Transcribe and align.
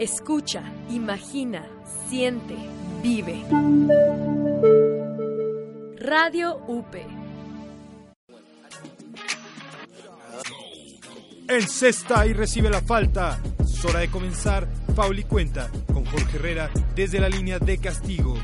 Escucha, 0.00 0.62
imagina, 0.88 1.62
siente, 2.08 2.54
vive. 3.02 3.44
Radio 5.98 6.56
UP. 6.68 6.86
Encesta 11.46 12.26
y 12.26 12.32
recibe 12.32 12.70
la 12.70 12.80
falta. 12.80 13.42
Es 13.62 13.84
hora 13.84 14.00
de 14.00 14.10
comenzar. 14.10 14.66
Pauli 14.96 15.24
cuenta 15.24 15.70
con 15.92 16.06
Jorge 16.06 16.38
Herrera 16.38 16.70
desde 16.94 17.20
la 17.20 17.28
línea 17.28 17.58
de 17.58 17.76
castigo. 17.76 18.38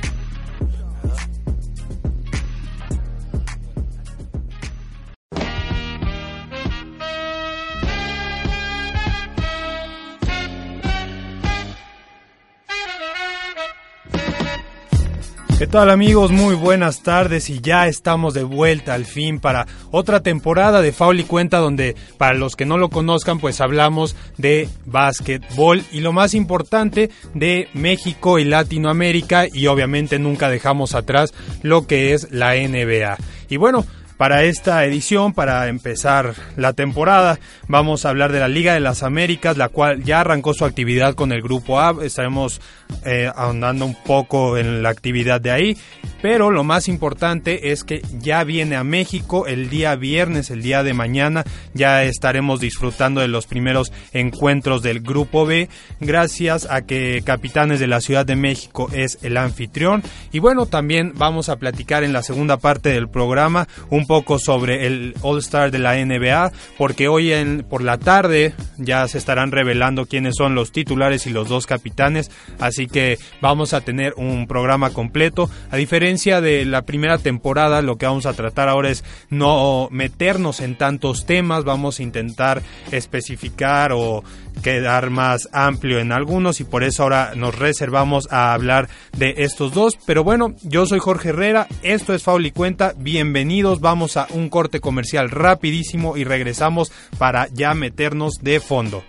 ¿Qué 15.58 15.66
tal 15.66 15.88
amigos? 15.88 16.32
Muy 16.32 16.54
buenas 16.54 17.02
tardes 17.02 17.48
y 17.48 17.62
ya 17.62 17.86
estamos 17.86 18.34
de 18.34 18.44
vuelta 18.44 18.92
al 18.92 19.06
fin 19.06 19.40
para 19.40 19.66
otra 19.90 20.20
temporada 20.20 20.82
de 20.82 20.92
Fauli 20.92 21.24
Cuenta 21.24 21.56
donde 21.60 21.96
para 22.18 22.34
los 22.34 22.56
que 22.56 22.66
no 22.66 22.76
lo 22.76 22.90
conozcan 22.90 23.38
pues 23.38 23.62
hablamos 23.62 24.16
de 24.36 24.68
básquetbol 24.84 25.82
y 25.92 26.00
lo 26.00 26.12
más 26.12 26.34
importante 26.34 27.08
de 27.32 27.68
México 27.72 28.38
y 28.38 28.44
Latinoamérica 28.44 29.46
y 29.50 29.66
obviamente 29.68 30.18
nunca 30.18 30.50
dejamos 30.50 30.94
atrás 30.94 31.32
lo 31.62 31.86
que 31.86 32.12
es 32.12 32.30
la 32.30 32.52
NBA. 32.54 33.16
Y 33.48 33.56
bueno, 33.56 33.86
para 34.16 34.44
esta 34.44 34.84
edición, 34.84 35.34
para 35.34 35.68
empezar 35.68 36.34
la 36.56 36.72
temporada, 36.72 37.38
vamos 37.68 38.04
a 38.04 38.08
hablar 38.08 38.32
de 38.32 38.40
la 38.40 38.48
Liga 38.48 38.74
de 38.74 38.80
las 38.80 39.02
Américas, 39.02 39.56
la 39.56 39.68
cual 39.68 40.02
ya 40.04 40.20
arrancó 40.20 40.54
su 40.54 40.64
actividad 40.64 41.14
con 41.14 41.32
el 41.32 41.42
Grupo 41.42 41.80
A. 41.80 41.94
Estaremos 42.02 42.60
eh, 43.04 43.30
ahondando 43.34 43.84
un 43.84 43.94
poco 43.94 44.56
en 44.56 44.82
la 44.82 44.88
actividad 44.88 45.40
de 45.40 45.50
ahí. 45.50 45.76
Pero 46.22 46.50
lo 46.50 46.64
más 46.64 46.88
importante 46.88 47.70
es 47.70 47.84
que 47.84 48.02
ya 48.18 48.42
viene 48.42 48.74
a 48.74 48.84
México 48.84 49.46
el 49.46 49.68
día 49.68 49.94
viernes, 49.96 50.50
el 50.50 50.62
día 50.62 50.82
de 50.82 50.94
mañana. 50.94 51.44
Ya 51.74 52.02
estaremos 52.04 52.58
disfrutando 52.58 53.20
de 53.20 53.28
los 53.28 53.46
primeros 53.46 53.92
encuentros 54.12 54.82
del 54.82 55.00
Grupo 55.00 55.44
B, 55.46 55.68
gracias 56.00 56.66
a 56.70 56.82
que 56.82 57.22
Capitanes 57.24 57.80
de 57.80 57.86
la 57.86 58.00
Ciudad 58.00 58.24
de 58.24 58.34
México 58.34 58.88
es 58.92 59.18
el 59.22 59.36
anfitrión. 59.36 60.02
Y 60.32 60.38
bueno, 60.38 60.66
también 60.66 61.12
vamos 61.16 61.48
a 61.48 61.56
platicar 61.56 62.02
en 62.02 62.12
la 62.12 62.22
segunda 62.22 62.56
parte 62.56 62.88
del 62.88 63.08
programa 63.08 63.68
un 63.90 64.05
poco 64.06 64.38
sobre 64.38 64.86
el 64.86 65.14
All 65.22 65.38
Star 65.38 65.70
de 65.70 65.78
la 65.78 65.94
NBA, 65.96 66.52
porque 66.78 67.08
hoy 67.08 67.32
en, 67.32 67.64
por 67.68 67.82
la 67.82 67.98
tarde 67.98 68.54
ya 68.78 69.06
se 69.08 69.18
estarán 69.18 69.52
revelando 69.52 70.06
quiénes 70.06 70.34
son 70.36 70.54
los 70.54 70.72
titulares 70.72 71.26
y 71.26 71.30
los 71.30 71.48
dos 71.48 71.66
capitanes, 71.66 72.30
así 72.58 72.86
que 72.86 73.18
vamos 73.40 73.72
a 73.72 73.80
tener 73.80 74.14
un 74.16 74.46
programa 74.46 74.90
completo. 74.90 75.50
A 75.70 75.76
diferencia 75.76 76.40
de 76.40 76.64
la 76.64 76.82
primera 76.82 77.18
temporada, 77.18 77.82
lo 77.82 77.96
que 77.96 78.06
vamos 78.06 78.26
a 78.26 78.34
tratar 78.34 78.68
ahora 78.68 78.90
es 78.90 79.04
no 79.30 79.88
meternos 79.90 80.60
en 80.60 80.76
tantos 80.76 81.26
temas, 81.26 81.64
vamos 81.64 82.00
a 82.00 82.02
intentar 82.02 82.62
especificar 82.90 83.92
o 83.92 84.22
quedar 84.62 85.10
más 85.10 85.48
amplio 85.52 85.98
en 85.98 86.12
algunos 86.12 86.60
y 86.60 86.64
por 86.64 86.84
eso 86.84 87.02
ahora 87.02 87.32
nos 87.36 87.58
reservamos 87.58 88.28
a 88.30 88.52
hablar 88.52 88.88
de 89.16 89.34
estos 89.38 89.72
dos. 89.72 89.98
Pero 90.06 90.24
bueno, 90.24 90.54
yo 90.62 90.86
soy 90.86 90.98
Jorge 90.98 91.30
Herrera, 91.30 91.66
esto 91.82 92.14
es 92.14 92.22
Fauli 92.22 92.50
Cuenta, 92.50 92.94
bienvenidos, 92.96 93.80
vamos 93.80 94.16
a 94.16 94.26
un 94.30 94.48
corte 94.48 94.80
comercial 94.80 95.30
rapidísimo 95.30 96.16
y 96.16 96.24
regresamos 96.24 96.92
para 97.18 97.48
ya 97.48 97.74
meternos 97.74 98.34
de 98.42 98.60
fondo. 98.60 99.02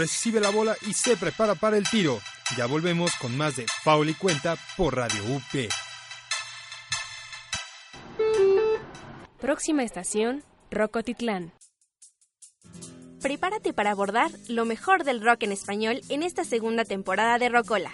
Recibe 0.00 0.40
la 0.40 0.48
bola 0.48 0.74
y 0.86 0.94
se 0.94 1.16
prepara 1.16 1.54
para 1.54 1.76
el 1.76 1.88
tiro. 1.88 2.20
Ya 2.56 2.64
volvemos 2.66 3.12
con 3.20 3.36
más 3.36 3.56
de 3.56 3.66
Paul 3.84 4.08
y 4.08 4.14
Cuenta 4.14 4.56
por 4.76 4.96
Radio 4.96 5.22
UP. 5.36 5.68
Próxima 9.38 9.82
estación, 9.82 10.42
Rocotitlán. 10.70 11.52
Prepárate 13.20 13.74
para 13.74 13.90
abordar 13.90 14.30
lo 14.48 14.64
mejor 14.64 15.04
del 15.04 15.22
rock 15.22 15.42
en 15.42 15.52
español 15.52 16.00
en 16.08 16.22
esta 16.22 16.44
segunda 16.44 16.86
temporada 16.86 17.38
de 17.38 17.50
Rocola. 17.50 17.92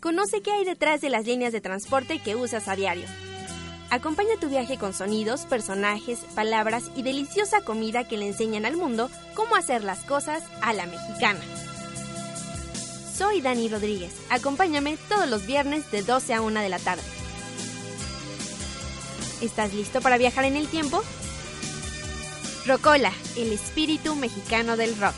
Conoce 0.00 0.40
qué 0.40 0.52
hay 0.52 0.64
detrás 0.64 1.02
de 1.02 1.10
las 1.10 1.26
líneas 1.26 1.52
de 1.52 1.60
transporte 1.60 2.20
que 2.20 2.36
usas 2.36 2.68
a 2.68 2.76
diario 2.76 3.04
Acompaña 3.90 4.36
tu 4.40 4.48
viaje 4.48 4.78
con 4.78 4.92
sonidos, 4.92 5.46
personajes, 5.46 6.18
palabras 6.34 6.90
y 6.96 7.02
deliciosa 7.02 7.60
comida 7.60 8.04
que 8.04 8.16
le 8.16 8.26
enseñan 8.26 8.66
al 8.66 8.76
mundo 8.76 9.08
cómo 9.34 9.54
hacer 9.54 9.84
las 9.84 10.00
cosas 10.00 10.42
a 10.60 10.72
la 10.72 10.86
mexicana. 10.86 11.40
Soy 13.14 13.40
Dani 13.40 13.68
Rodríguez. 13.68 14.12
Acompáñame 14.28 14.98
todos 15.08 15.28
los 15.28 15.46
viernes 15.46 15.90
de 15.92 16.02
12 16.02 16.34
a 16.34 16.42
1 16.42 16.60
de 16.60 16.68
la 16.68 16.78
tarde. 16.78 17.02
¿Estás 19.40 19.72
listo 19.72 20.00
para 20.00 20.18
viajar 20.18 20.44
en 20.44 20.56
el 20.56 20.66
tiempo? 20.66 21.02
Rocola, 22.66 23.12
el 23.36 23.52
espíritu 23.52 24.16
mexicano 24.16 24.76
del 24.76 24.98
rock. 24.98 25.14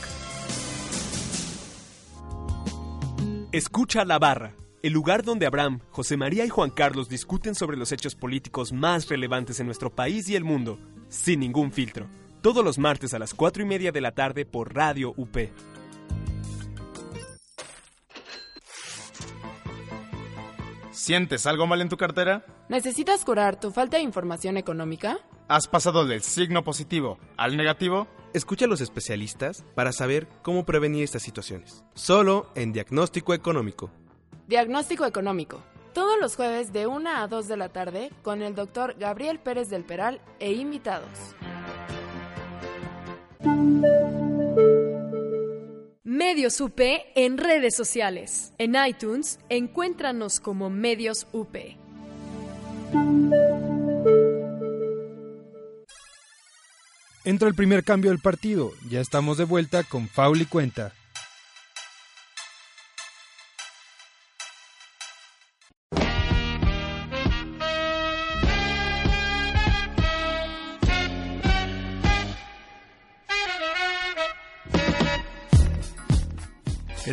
Escucha 3.51 4.05
la 4.05 4.19
barra 4.19 4.53
el 4.81 4.93
lugar 4.93 5.23
donde 5.23 5.45
Abraham, 5.45 5.81
José 5.91 6.15
María 6.15 6.45
y 6.45 6.49
Juan 6.49 6.69
Carlos 6.69 7.09
discuten 7.09 7.55
sobre 7.55 7.77
los 7.77 7.91
hechos 7.91 8.15
políticos 8.15 8.71
más 8.71 9.09
relevantes 9.09 9.59
en 9.59 9.65
nuestro 9.65 9.93
país 9.93 10.29
y 10.29 10.35
el 10.35 10.43
mundo, 10.43 10.79
sin 11.09 11.41
ningún 11.41 11.71
filtro. 11.71 12.07
Todos 12.41 12.63
los 12.63 12.77
martes 12.77 13.13
a 13.13 13.19
las 13.19 13.33
4 13.33 13.63
y 13.63 13.65
media 13.65 13.91
de 13.91 14.01
la 14.01 14.13
tarde 14.13 14.45
por 14.45 14.73
Radio 14.73 15.13
UP. 15.17 15.37
¿Sientes 20.91 21.45
algo 21.47 21.65
mal 21.65 21.81
en 21.81 21.89
tu 21.89 21.97
cartera? 21.97 22.45
¿Necesitas 22.69 23.25
curar 23.25 23.59
tu 23.59 23.71
falta 23.71 23.97
de 23.97 24.03
información 24.03 24.57
económica? 24.57 25.17
¿Has 25.47 25.67
pasado 25.67 26.05
del 26.05 26.21
signo 26.21 26.63
positivo 26.63 27.17
al 27.35 27.57
negativo? 27.57 28.07
Escucha 28.33 28.65
a 28.65 28.67
los 28.67 28.79
especialistas 28.79 29.65
para 29.75 29.91
saber 29.91 30.27
cómo 30.43 30.65
prevenir 30.65 31.03
estas 31.03 31.23
situaciones. 31.23 31.83
Solo 31.95 32.51
en 32.53 32.71
Diagnóstico 32.71 33.33
Económico. 33.33 33.91
Diagnóstico 34.49 35.05
Económico. 35.05 35.61
Todos 35.93 36.19
los 36.19 36.35
jueves 36.35 36.73
de 36.73 36.87
1 36.87 37.07
a 37.07 37.27
2 37.27 37.47
de 37.47 37.55
la 37.55 37.69
tarde 37.69 38.09
con 38.23 38.41
el 38.41 38.55
doctor 38.55 38.95
Gabriel 38.97 39.37
Pérez 39.37 39.69
del 39.69 39.83
Peral 39.83 40.21
e 40.39 40.53
invitados. 40.53 41.35
Medios 46.03 46.59
UP 46.61 46.79
en 47.13 47.37
redes 47.37 47.75
sociales. 47.75 48.51
En 48.57 48.73
iTunes, 48.75 49.37
encuéntranos 49.49 50.39
como 50.39 50.71
Medios 50.71 51.27
UP. 51.31 51.55
Entra 57.23 57.47
el 57.47 57.53
primer 57.53 57.83
cambio 57.83 58.09
del 58.09 58.19
partido. 58.19 58.71
Ya 58.89 58.99
estamos 58.99 59.37
de 59.37 59.43
vuelta 59.43 59.83
con 59.83 60.07
Faul 60.07 60.41
y 60.41 60.45
Cuenta. 60.47 60.93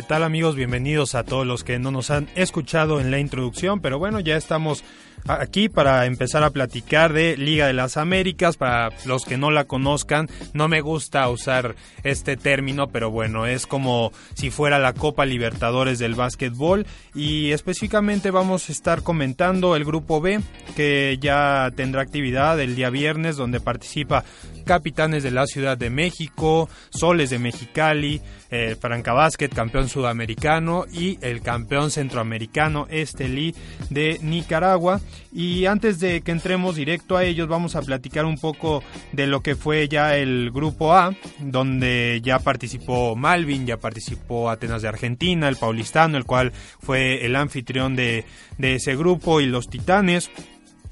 Tal 0.07 0.23
amigos? 0.23 0.55
Bienvenidos 0.55 1.15
a 1.15 1.23
todos 1.23 1.45
los 1.45 1.65
que 1.65 1.79
no 1.79 1.91
nos 1.91 2.11
han 2.11 2.29
escuchado 2.35 3.01
en 3.01 3.11
la 3.11 3.19
introducción, 3.19 3.81
pero 3.81 3.99
bueno, 3.99 4.21
ya 4.21 4.37
estamos 4.37 4.85
aquí 5.27 5.67
para 5.67 6.05
empezar 6.05 6.43
a 6.43 6.49
platicar 6.49 7.11
de 7.11 7.35
Liga 7.35 7.67
de 7.67 7.73
las 7.73 7.97
Américas. 7.97 8.55
Para 8.55 8.89
los 9.05 9.25
que 9.25 9.37
no 9.37 9.51
la 9.51 9.65
conozcan, 9.65 10.29
no 10.53 10.69
me 10.69 10.79
gusta 10.79 11.27
usar 11.29 11.75
este 12.03 12.37
término, 12.37 12.87
pero 12.87 13.11
bueno, 13.11 13.45
es 13.45 13.67
como 13.67 14.13
si 14.33 14.49
fuera 14.49 14.79
la 14.79 14.93
Copa 14.93 15.25
Libertadores 15.25 15.99
del 15.99 16.15
básquetbol. 16.15 16.85
Y 17.13 17.51
específicamente 17.51 18.31
vamos 18.31 18.69
a 18.69 18.71
estar 18.71 19.03
comentando 19.03 19.75
el 19.75 19.83
grupo 19.83 20.21
B, 20.21 20.39
que 20.75 21.17
ya 21.19 21.71
tendrá 21.75 22.01
actividad 22.01 22.59
el 22.61 22.75
día 22.75 22.89
viernes, 22.89 23.35
donde 23.35 23.59
participa 23.59 24.23
Capitanes 24.65 25.23
de 25.23 25.31
la 25.31 25.47
Ciudad 25.47 25.77
de 25.77 25.89
México, 25.89 26.69
Soles 26.89 27.29
de 27.29 27.39
Mexicali, 27.39 28.21
eh, 28.51 28.75
Franca 28.79 29.13
Basket, 29.13 29.49
campeón 29.49 29.89
sudamericano, 29.89 30.85
y 30.91 31.17
el 31.21 31.41
campeón 31.41 31.91
centroamericano 31.91 32.87
Estelí 32.89 33.55
de 33.89 34.19
Nicaragua. 34.21 35.01
Y 35.33 35.65
antes 35.65 35.99
de 35.99 36.21
que 36.21 36.31
entremos 36.31 36.75
directo 36.75 37.17
a 37.17 37.23
ellos, 37.23 37.47
vamos 37.47 37.75
a 37.75 37.81
platicar 37.81 38.25
un 38.25 38.37
poco 38.37 38.83
de 39.11 39.27
lo 39.27 39.41
que 39.41 39.55
fue 39.55 39.87
ya 39.87 40.17
el 40.17 40.51
grupo 40.51 40.93
A, 40.93 41.15
donde 41.39 42.21
ya 42.23 42.39
participó 42.39 43.15
Malvin, 43.15 43.65
ya 43.65 43.77
participó 43.77 44.49
Atenas 44.49 44.81
de 44.81 44.87
Argentina, 44.87 45.47
el 45.47 45.57
Paulistano, 45.57 46.17
el 46.17 46.25
cual 46.25 46.51
fue 46.79 47.25
el 47.25 47.35
anfitrión 47.35 47.95
de, 47.95 48.25
de 48.57 48.75
ese 48.75 48.95
grupo, 48.95 49.41
y 49.41 49.45
los 49.45 49.69
Titanes. 49.69 50.31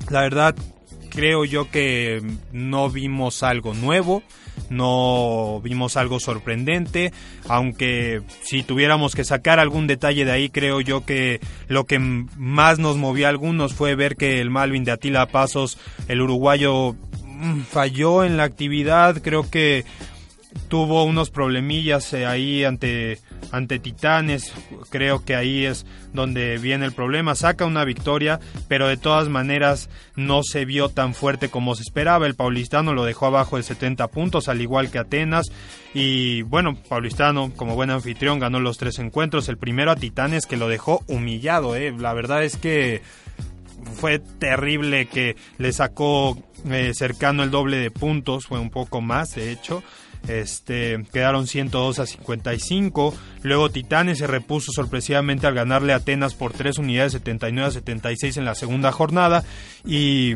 La 0.10 0.22
verdad, 0.22 0.56
creo 1.16 1.46
yo 1.46 1.72
que 1.72 2.22
no 2.52 2.90
vimos 2.90 3.42
algo 3.42 3.74
nuevo, 3.74 4.22
no 4.70 5.62
vimos 5.64 5.96
algo 5.98 6.20
sorprendente, 6.20 7.14
aunque 7.48 8.22
si 8.42 8.64
tuviéramos 8.64 9.16
que 9.16 9.24
sacar 9.24 9.60
algún 9.60 9.88
detalle 9.88 10.26
de 10.26 10.32
ahí, 10.32 10.50
creo 10.50 10.82
yo 10.82 11.06
que 11.06 11.40
lo 11.68 11.86
que 11.86 12.00
más 12.00 12.80
nos 12.80 12.98
movió 12.98 13.28
a 13.28 13.30
algunos 13.30 13.74
fue 13.74 13.96
ver 13.96 14.18
que 14.18 14.42
el 14.42 14.50
Malvin 14.50 14.84
de 14.84 14.92
Atila 14.92 15.26
Pasos, 15.28 15.78
el 16.08 16.22
uruguayo, 16.22 16.96
mm, 17.24 17.62
falló 17.62 18.24
en 18.24 18.38
la 18.38 18.44
actividad, 18.44 19.22
creo 19.22 19.50
que 19.50 19.86
tuvo 20.68 21.04
unos 21.04 21.30
problemillas 21.30 22.12
eh, 22.14 22.26
ahí 22.26 22.64
ante, 22.64 23.20
ante 23.52 23.80
Titanes, 23.80 24.54
creo 24.90 25.24
que 25.24 25.36
ahí 25.36 25.66
es 25.66 25.86
donde 26.14 26.58
viene 26.58 26.86
el 26.86 26.92
problema, 26.92 27.36
saca 27.36 27.66
una 27.66 27.86
victoria, 27.86 28.40
pero 28.68 28.88
de 28.88 28.98
todas 28.98 29.30
maneras 29.30 29.90
no 30.16 30.42
se 30.44 30.66
vio 30.66 30.90
tan 30.90 31.14
fuerte 31.14 31.50
como 31.50 31.76
se 31.76 31.84
esperaba, 31.84 32.26
el 32.26 32.36
Paulistano 32.36 32.94
lo 32.94 33.06
dejó 33.06 33.28
abajo 33.28 33.58
de 33.58 33.64
70 33.64 34.08
puntos, 34.08 34.48
al 34.48 34.62
igual 34.62 34.90
que 34.90 35.00
Atenas, 35.00 35.48
y 35.94 36.42
bueno, 36.44 36.76
Paulistano 36.90 37.52
como 37.56 37.76
buen 37.76 37.92
anfitrión 37.92 38.40
ganó 38.40 38.60
los 38.60 38.78
tres 38.78 39.00
encuentros, 39.00 39.50
el 39.50 39.58
primero 39.58 39.92
a 39.92 39.96
Titanes 39.96 40.46
que 40.46 40.58
lo 40.58 40.68
dejó 40.68 41.04
humillado, 41.08 41.76
eh. 41.76 41.94
la 41.98 42.14
verdad 42.14 42.44
es 42.44 42.58
que 42.58 43.02
fue 43.94 44.20
terrible 44.20 45.06
que 45.08 45.36
le 45.58 45.72
sacó 45.72 46.38
eh, 46.70 46.94
cercano 46.94 47.44
el 47.44 47.52
doble 47.52 47.78
de 47.78 47.92
puntos, 47.92 48.48
fue 48.48 48.60
un 48.60 48.72
poco 48.72 49.02
más 49.02 49.36
de 49.36 49.52
hecho, 49.52 49.84
este, 50.28 51.04
quedaron 51.12 51.48
102 51.48 52.00
a 52.00 52.06
55. 52.06 53.14
Luego 53.44 53.70
Titanes 53.70 54.18
se 54.20 54.28
repuso 54.28 54.72
sorpresivamente 54.72 55.48
al 55.48 55.56
ganarle 55.56 55.94
a 55.94 55.98
Atenas 55.98 56.34
por 56.34 56.54
3 56.54 56.78
unidades 56.80 57.14
79 57.14 57.68
a 57.68 57.72
76 57.72 58.38
en 58.38 58.46
la 58.46 58.56
segunda 58.56 58.92
jornada. 58.92 59.44
Y 59.86 60.36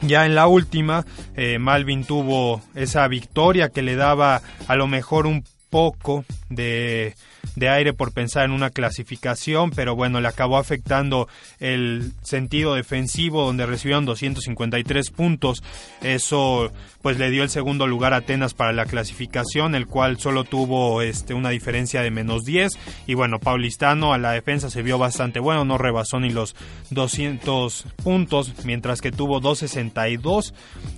ya 0.00 0.26
en 0.26 0.34
la 0.34 0.46
última, 0.46 1.04
eh, 1.36 1.58
Malvin 1.58 2.04
tuvo 2.04 2.62
esa 2.74 3.06
victoria 3.08 3.70
que 3.70 3.82
le 3.82 3.96
daba 3.96 4.42
a 4.66 4.76
lo 4.76 4.86
mejor 4.86 5.26
un 5.26 5.44
poco 5.70 6.24
de 6.48 7.14
de 7.58 7.68
aire 7.68 7.92
por 7.92 8.12
pensar 8.12 8.44
en 8.44 8.52
una 8.52 8.70
clasificación, 8.70 9.70
pero 9.70 9.96
bueno, 9.96 10.20
le 10.20 10.28
acabó 10.28 10.58
afectando 10.58 11.28
el 11.58 12.12
sentido 12.22 12.74
defensivo 12.74 13.44
donde 13.44 13.66
recibieron 13.66 14.04
253 14.04 15.10
puntos. 15.10 15.62
Eso 16.02 16.72
pues 17.02 17.18
le 17.18 17.30
dio 17.30 17.42
el 17.42 17.50
segundo 17.50 17.86
lugar 17.86 18.14
a 18.14 18.18
Atenas 18.18 18.54
para 18.54 18.72
la 18.72 18.86
clasificación, 18.86 19.74
el 19.74 19.86
cual 19.86 20.18
solo 20.18 20.44
tuvo 20.44 21.02
este 21.02 21.34
una 21.34 21.50
diferencia 21.50 22.02
de 22.02 22.10
menos 22.10 22.44
10 22.44 22.72
y 23.06 23.14
bueno, 23.14 23.38
Paulistano 23.38 24.12
a 24.12 24.18
la 24.18 24.32
defensa 24.32 24.70
se 24.70 24.82
vio 24.82 24.98
bastante 24.98 25.40
bueno, 25.40 25.64
no 25.64 25.78
rebasó 25.78 26.20
ni 26.20 26.30
los 26.30 26.54
200 26.90 27.86
puntos, 28.02 28.52
mientras 28.64 29.00
que 29.00 29.12
tuvo 29.12 29.40
262, 29.40 30.54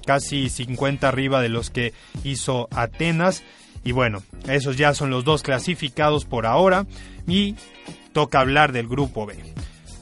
casi 0.06 0.48
50 0.48 1.08
arriba 1.08 1.40
de 1.40 1.48
los 1.48 1.70
que 1.70 1.92
hizo 2.24 2.68
Atenas. 2.70 3.42
Y 3.84 3.92
bueno, 3.92 4.22
esos 4.48 4.76
ya 4.76 4.94
son 4.94 5.10
los 5.10 5.24
dos 5.24 5.42
clasificados 5.42 6.24
por 6.24 6.46
ahora 6.46 6.86
y 7.26 7.54
toca 8.12 8.40
hablar 8.40 8.72
del 8.72 8.88
grupo 8.88 9.26
B. 9.26 9.36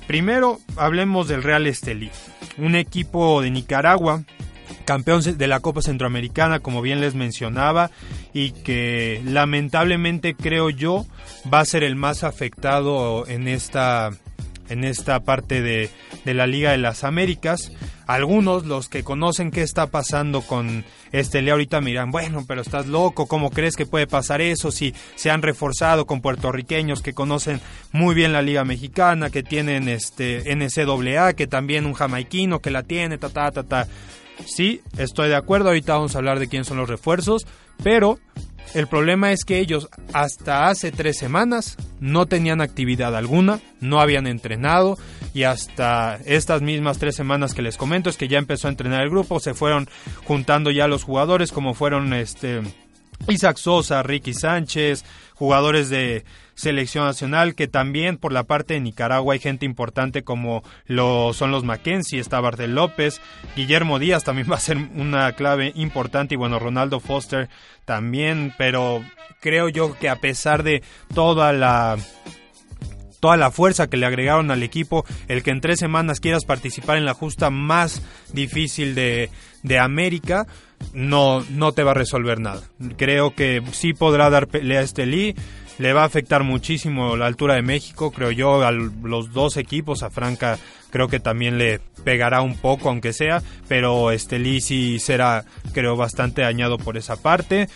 Primero 0.06 0.58
hablemos 0.76 1.28
del 1.28 1.42
Real 1.42 1.66
Estelí, 1.66 2.10
un 2.56 2.74
equipo 2.74 3.42
de 3.42 3.50
Nicaragua, 3.50 4.24
campeón 4.84 5.22
de 5.22 5.46
la 5.46 5.60
Copa 5.60 5.82
Centroamericana, 5.82 6.60
como 6.60 6.80
bien 6.80 7.00
les 7.00 7.14
mencionaba, 7.14 7.90
y 8.32 8.52
que 8.52 9.20
lamentablemente 9.24 10.34
creo 10.34 10.70
yo 10.70 11.06
va 11.52 11.60
a 11.60 11.64
ser 11.66 11.84
el 11.84 11.94
más 11.94 12.24
afectado 12.24 13.26
en 13.28 13.48
esta 13.48 14.10
en 14.70 14.84
esta 14.84 15.20
parte 15.20 15.62
de, 15.62 15.90
de 16.24 16.34
la 16.34 16.46
Liga 16.46 16.72
de 16.72 16.78
las 16.78 17.04
Américas. 17.04 17.72
Algunos, 18.08 18.64
los 18.64 18.88
que 18.88 19.04
conocen 19.04 19.50
qué 19.50 19.60
está 19.60 19.88
pasando 19.88 20.40
con 20.40 20.82
este 21.12 21.42
Leo 21.42 21.56
ahorita 21.56 21.82
miran, 21.82 22.10
bueno, 22.10 22.42
pero 22.48 22.62
estás 22.62 22.86
loco, 22.86 23.26
¿cómo 23.26 23.50
crees 23.50 23.76
que 23.76 23.84
puede 23.84 24.06
pasar 24.06 24.40
eso 24.40 24.70
si 24.70 24.94
se 25.14 25.30
han 25.30 25.42
reforzado 25.42 26.06
con 26.06 26.22
puertorriqueños 26.22 27.02
que 27.02 27.12
conocen 27.12 27.60
muy 27.92 28.14
bien 28.14 28.32
la 28.32 28.40
Liga 28.40 28.64
Mexicana, 28.64 29.28
que 29.28 29.42
tienen 29.42 29.90
este 29.90 30.42
NCAA, 30.56 31.34
que 31.34 31.46
también 31.46 31.84
un 31.84 31.92
jamaiquino 31.92 32.60
que 32.60 32.70
la 32.70 32.82
tiene, 32.82 33.18
ta 33.18 33.28
ta 33.28 33.50
ta 33.50 33.62
ta. 33.62 33.86
Sí, 34.46 34.80
estoy 34.96 35.28
de 35.28 35.36
acuerdo, 35.36 35.68
ahorita 35.68 35.92
vamos 35.92 36.14
a 36.14 36.18
hablar 36.18 36.38
de 36.38 36.48
quién 36.48 36.64
son 36.64 36.78
los 36.78 36.88
refuerzos, 36.88 37.46
pero 37.82 38.18
el 38.74 38.86
problema 38.86 39.32
es 39.32 39.44
que 39.44 39.58
ellos 39.58 39.88
hasta 40.12 40.68
hace 40.68 40.92
tres 40.92 41.18
semanas 41.18 41.76
no 42.00 42.26
tenían 42.26 42.60
actividad 42.60 43.16
alguna, 43.16 43.60
no 43.80 44.00
habían 44.00 44.26
entrenado 44.26 44.98
y 45.34 45.44
hasta 45.44 46.18
estas 46.26 46.62
mismas 46.62 46.98
tres 46.98 47.16
semanas 47.16 47.54
que 47.54 47.62
les 47.62 47.76
comento 47.76 48.10
es 48.10 48.16
que 48.16 48.28
ya 48.28 48.38
empezó 48.38 48.68
a 48.68 48.70
entrenar 48.70 49.02
el 49.02 49.10
grupo, 49.10 49.40
se 49.40 49.54
fueron 49.54 49.88
juntando 50.24 50.70
ya 50.70 50.88
los 50.88 51.04
jugadores 51.04 51.52
como 51.52 51.74
fueron 51.74 52.12
este 52.12 52.62
Isaac 53.28 53.56
Sosa, 53.56 54.02
Ricky 54.02 54.34
Sánchez, 54.34 55.04
jugadores 55.34 55.88
de 55.88 56.24
selección 56.58 57.04
nacional, 57.04 57.54
que 57.54 57.68
también 57.68 58.16
por 58.16 58.32
la 58.32 58.42
parte 58.42 58.74
de 58.74 58.80
Nicaragua 58.80 59.34
hay 59.34 59.38
gente 59.38 59.64
importante 59.64 60.24
como 60.24 60.64
lo 60.86 61.32
son 61.32 61.52
los 61.52 61.62
Mackenzie, 61.62 62.18
está 62.18 62.40
Bartel 62.40 62.74
López, 62.74 63.20
Guillermo 63.54 64.00
Díaz 64.00 64.24
también 64.24 64.48
va 64.50 64.56
a 64.56 64.60
ser 64.60 64.76
una 64.76 65.32
clave 65.32 65.72
importante 65.76 66.34
y 66.34 66.36
bueno, 66.36 66.58
Ronaldo 66.58 66.98
Foster 66.98 67.48
también, 67.84 68.52
pero 68.58 69.04
creo 69.40 69.68
yo 69.68 69.96
que 69.96 70.08
a 70.08 70.16
pesar 70.16 70.64
de 70.64 70.82
toda 71.14 71.52
la 71.52 71.96
toda 73.20 73.36
la 73.36 73.52
fuerza 73.52 73.88
que 73.88 73.96
le 73.96 74.06
agregaron 74.06 74.50
al 74.50 74.62
equipo, 74.62 75.04
el 75.28 75.44
que 75.44 75.50
en 75.50 75.60
tres 75.60 75.78
semanas 75.78 76.20
quieras 76.20 76.44
participar 76.44 76.98
en 76.98 77.04
la 77.04 77.14
justa 77.14 77.50
más 77.50 78.02
difícil 78.32 78.94
de, 78.94 79.30
de 79.62 79.78
América, 79.78 80.46
no, 80.92 81.44
no 81.50 81.72
te 81.72 81.82
va 81.82 81.92
a 81.92 81.94
resolver 81.94 82.40
nada. 82.40 82.62
Creo 82.96 83.34
que 83.34 83.62
sí 83.72 83.92
podrá 83.92 84.30
dar 84.30 84.46
pelea 84.46 84.80
a 84.80 84.84
este 84.84 85.06
Lee, 85.06 85.34
le 85.78 85.92
va 85.92 86.02
a 86.02 86.06
afectar 86.06 86.44
muchísimo 86.44 87.16
la 87.16 87.26
altura 87.26 87.54
de 87.54 87.62
México, 87.62 88.10
creo 88.10 88.30
yo, 88.30 88.62
a 88.62 88.72
los 88.72 89.32
dos 89.32 89.56
equipos, 89.56 90.02
a 90.02 90.10
Franca 90.10 90.58
creo 90.90 91.08
que 91.08 91.20
también 91.20 91.58
le 91.58 91.80
pegará 92.04 92.40
un 92.40 92.56
poco, 92.56 92.88
aunque 92.88 93.12
sea, 93.12 93.42
pero 93.68 94.10
este 94.10 94.38
sí 94.60 94.98
será, 94.98 95.44
creo, 95.72 95.96
bastante 95.96 96.42
dañado 96.42 96.78
por 96.78 96.96
esa 96.96 97.16
parte. 97.16 97.68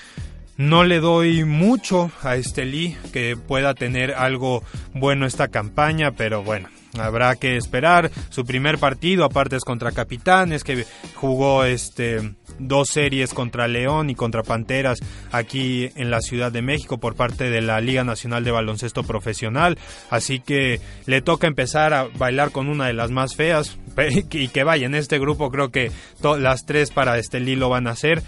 No 0.56 0.84
le 0.84 1.00
doy 1.00 1.44
mucho 1.44 2.10
a 2.22 2.36
este 2.36 2.64
que 3.12 3.36
pueda 3.36 3.74
tener 3.74 4.12
algo 4.12 4.62
bueno 4.94 5.26
esta 5.26 5.48
campaña, 5.48 6.12
pero 6.12 6.42
bueno, 6.42 6.68
habrá 6.98 7.36
que 7.36 7.56
esperar. 7.56 8.10
Su 8.28 8.44
primer 8.44 8.78
partido, 8.78 9.24
aparte 9.24 9.56
es 9.56 9.64
contra 9.64 9.92
Capitanes, 9.92 10.62
que 10.62 10.84
jugó 11.14 11.64
este 11.64 12.34
dos 12.58 12.88
series 12.88 13.34
contra 13.34 13.68
León 13.68 14.10
y 14.10 14.14
contra 14.14 14.42
Panteras 14.42 15.00
aquí 15.30 15.90
en 15.96 16.10
la 16.10 16.20
Ciudad 16.20 16.52
de 16.52 16.62
México 16.62 16.98
por 16.98 17.14
parte 17.14 17.50
de 17.50 17.60
la 17.60 17.80
Liga 17.80 18.04
Nacional 18.04 18.44
de 18.44 18.50
Baloncesto 18.50 19.02
Profesional. 19.02 19.78
Así 20.10 20.40
que 20.40 20.80
le 21.06 21.22
toca 21.22 21.46
empezar 21.46 21.94
a 21.94 22.04
bailar 22.04 22.50
con 22.50 22.68
una 22.68 22.86
de 22.86 22.92
las 22.92 23.10
más 23.10 23.34
feas 23.34 23.78
y 24.30 24.48
que 24.48 24.64
vaya 24.64 24.86
en 24.86 24.94
este 24.94 25.18
grupo 25.18 25.50
creo 25.50 25.70
que 25.70 25.90
las 26.38 26.64
tres 26.66 26.90
para 26.90 27.18
este 27.18 27.40
Lilo 27.40 27.68
van 27.68 27.86
a 27.86 27.96
ser. 27.96 28.22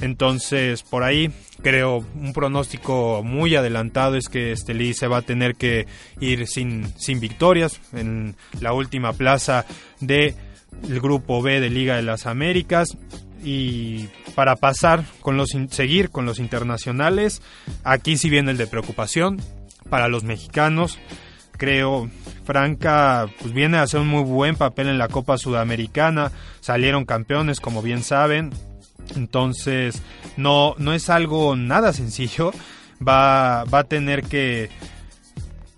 Entonces, 0.00 0.82
por 0.82 1.02
ahí 1.02 1.30
creo 1.62 2.04
un 2.14 2.32
pronóstico 2.32 3.22
muy 3.24 3.56
adelantado 3.56 4.16
es 4.16 4.28
que 4.28 4.52
este 4.52 4.74
Lee 4.74 4.94
se 4.94 5.08
va 5.08 5.18
a 5.18 5.22
tener 5.22 5.56
que 5.56 5.86
ir 6.20 6.46
sin, 6.46 6.92
sin 6.98 7.18
victorias 7.18 7.80
en 7.92 8.36
la 8.60 8.72
última 8.72 9.12
plaza 9.12 9.66
del 10.00 10.34
grupo 10.80 11.42
B 11.42 11.60
de 11.60 11.70
Liga 11.70 11.96
de 11.96 12.02
las 12.02 12.26
Américas 12.26 12.96
y 13.42 14.08
para 14.34 14.56
pasar 14.56 15.04
con 15.20 15.36
los 15.36 15.50
seguir 15.70 16.10
con 16.10 16.26
los 16.26 16.38
internacionales, 16.38 17.42
aquí 17.84 18.16
sí 18.16 18.30
viene 18.30 18.52
el 18.52 18.56
de 18.56 18.66
preocupación 18.66 19.40
para 19.88 20.08
los 20.08 20.24
mexicanos. 20.24 20.98
Creo 21.52 22.08
Franca 22.44 23.28
pues 23.40 23.52
viene 23.52 23.78
a 23.78 23.82
hacer 23.82 24.00
un 24.00 24.08
muy 24.08 24.22
buen 24.22 24.56
papel 24.56 24.88
en 24.88 24.98
la 24.98 25.08
Copa 25.08 25.38
Sudamericana, 25.38 26.30
salieron 26.60 27.04
campeones 27.04 27.60
como 27.60 27.82
bien 27.82 28.02
saben, 28.02 28.52
entonces, 29.16 30.02
no, 30.36 30.74
no 30.78 30.92
es 30.92 31.10
algo 31.10 31.56
nada 31.56 31.92
sencillo. 31.92 32.52
Va, 33.06 33.64
va 33.64 33.80
a 33.80 33.84
tener 33.84 34.24
que, 34.24 34.70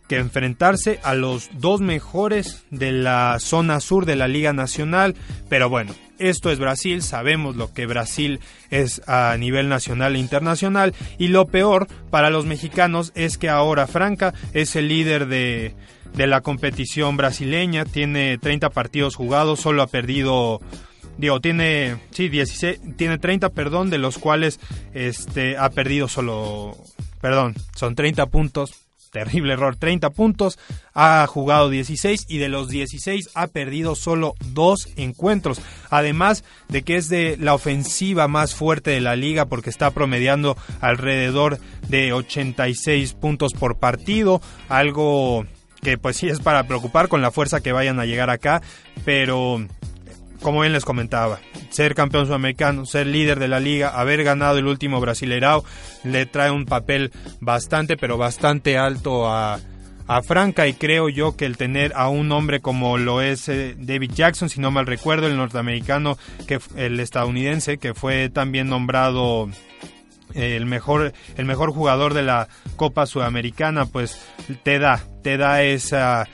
que 0.09 0.17
enfrentarse 0.17 1.00
a 1.02 1.14
los 1.14 1.50
dos 1.55 1.81
mejores 1.81 2.64
de 2.71 2.93
la 2.93 3.38
zona 3.38 3.81
sur 3.81 4.07
de 4.07 4.17
la 4.17 4.29
Liga 4.29 4.52
Nacional. 4.52 5.14
Pero 5.49 5.69
bueno, 5.69 5.95
esto 6.21 6.50
es 6.50 6.59
Brasil, 6.59 7.03
sabemos 7.03 7.57
lo 7.57 7.73
que 7.73 7.87
Brasil 7.87 8.41
es 8.71 9.03
a 9.09 9.37
nivel 9.39 9.69
nacional 9.69 10.15
e 10.15 10.19
internacional 10.19 10.95
y 11.19 11.29
lo 11.29 11.47
peor 11.47 11.89
para 12.11 12.31
los 12.31 12.47
mexicanos 12.47 13.12
es 13.15 13.39
que 13.39 13.49
ahora 13.49 13.87
Franca 13.87 14.35
es 14.53 14.77
el 14.77 14.89
líder 14.89 15.27
de, 15.27 15.75
de 16.15 16.27
la 16.27 16.41
competición 16.43 17.17
brasileña, 17.17 17.85
tiene 17.85 18.39
30 18.39 18.71
partidos 18.71 19.17
jugados, 19.17 19.61
solo 19.61 19.83
ha 19.83 19.87
perdido 19.87 20.61
digo, 21.19 21.41
tiene 21.41 21.97
sí 22.11 22.29
16 22.29 22.97
tiene 22.97 23.19
30, 23.19 23.50
perdón, 23.50 23.91
de 23.91 23.99
los 23.99 24.19
cuales 24.19 24.61
este 24.95 25.57
ha 25.57 25.71
perdido 25.71 26.09
solo 26.09 26.77
perdón, 27.21 27.55
son 27.75 27.95
30 27.95 28.27
puntos. 28.27 28.89
Terrible 29.11 29.55
error, 29.55 29.75
30 29.75 30.11
puntos, 30.11 30.59
ha 30.95 31.26
jugado 31.26 31.69
16 31.69 32.26
y 32.29 32.38
de 32.38 32.49
los 32.49 32.69
16 32.69 33.31
ha 33.35 33.49
perdido 33.49 33.97
solo 33.97 34.35
dos 34.52 34.88
encuentros. 34.97 35.61
Además 35.90 36.45
de 36.69 36.83
que 36.83 36.97
es 36.97 37.09
de 37.09 37.37
la 37.37 37.55
ofensiva 37.55 38.29
más 38.29 38.55
fuerte 38.55 38.93
de 38.93 39.00
la 39.00 39.17
liga 39.17 39.47
porque 39.47 39.71
está 39.71 39.90
promediando 39.90 40.57
alrededor 40.81 41.59
de 41.88 42.12
86 42.12 43.14
puntos 43.14 43.52
por 43.52 43.79
partido, 43.79 44.40
algo 44.69 45.45
que 45.83 45.99
pues 45.99 46.17
sí 46.17 46.29
es 46.29 46.40
para 46.40 46.64
preocupar 46.64 47.09
con 47.09 47.23
la 47.23 47.33
fuerza 47.33 47.61
que 47.61 47.73
vayan 47.73 47.99
a 47.99 48.07
llegar 48.07 48.31
acá, 48.31 48.62
pero 49.05 49.67
como 50.42 50.61
bien 50.61 50.73
les 50.73 50.85
comentaba, 50.85 51.40
ser 51.70 51.94
campeón 51.94 52.26
sudamericano, 52.26 52.87
ser 52.87 53.06
líder 53.06 53.38
de 53.38 53.49
la 53.49 53.61
liga, 53.61 53.90
haber 53.90 54.25
ganado 54.25 54.59
el 54.59 54.66
último 54.66 55.00
Brasileirao, 55.00 55.64
le 56.04 56.26
trae 56.26 56.50
un 56.50 56.66
papel 56.66 57.12
bastante, 57.40 57.97
pero 57.97 58.16
bastante 58.16 58.78
alto 58.78 59.28
a, 59.28 59.61
a 60.06 60.23
Franca 60.23 60.66
y 60.66 60.75
creo 60.75 61.09
yo 61.09 61.37
que 61.37 61.47
el 61.47 61.56
tener 61.56 61.92
a 61.94 62.09
un 62.09 62.32
hombre 62.32 62.61
como 62.61 62.99
lo 62.99 63.20
es 63.23 63.49
eh, 63.49 63.76
David 63.78 64.11
Jackson, 64.12 64.49
si 64.49 64.61
no 64.61 64.73
mal 64.73 64.87
recuerdo, 64.87 65.28
el 65.28 65.37
norteamericano, 65.37 66.18
que 66.49 66.59
el 66.75 66.99
estadounidense, 66.99 67.78
que 67.78 67.94
fue 67.94 68.28
también 68.28 68.68
nombrado 68.68 69.49
eh, 70.35 70.56
el 70.56 70.66
mejor 70.66 71.12
el 71.37 71.44
mejor 71.44 71.70
jugador 71.73 72.14
de 72.14 72.23
la 72.23 72.49
Copa 72.75 73.06
Sudamericana, 73.06 73.87
pues 73.87 74.20
te 74.64 74.80
da 74.80 75.00
te 75.23 75.37
da 75.37 75.62
esa 75.62 76.26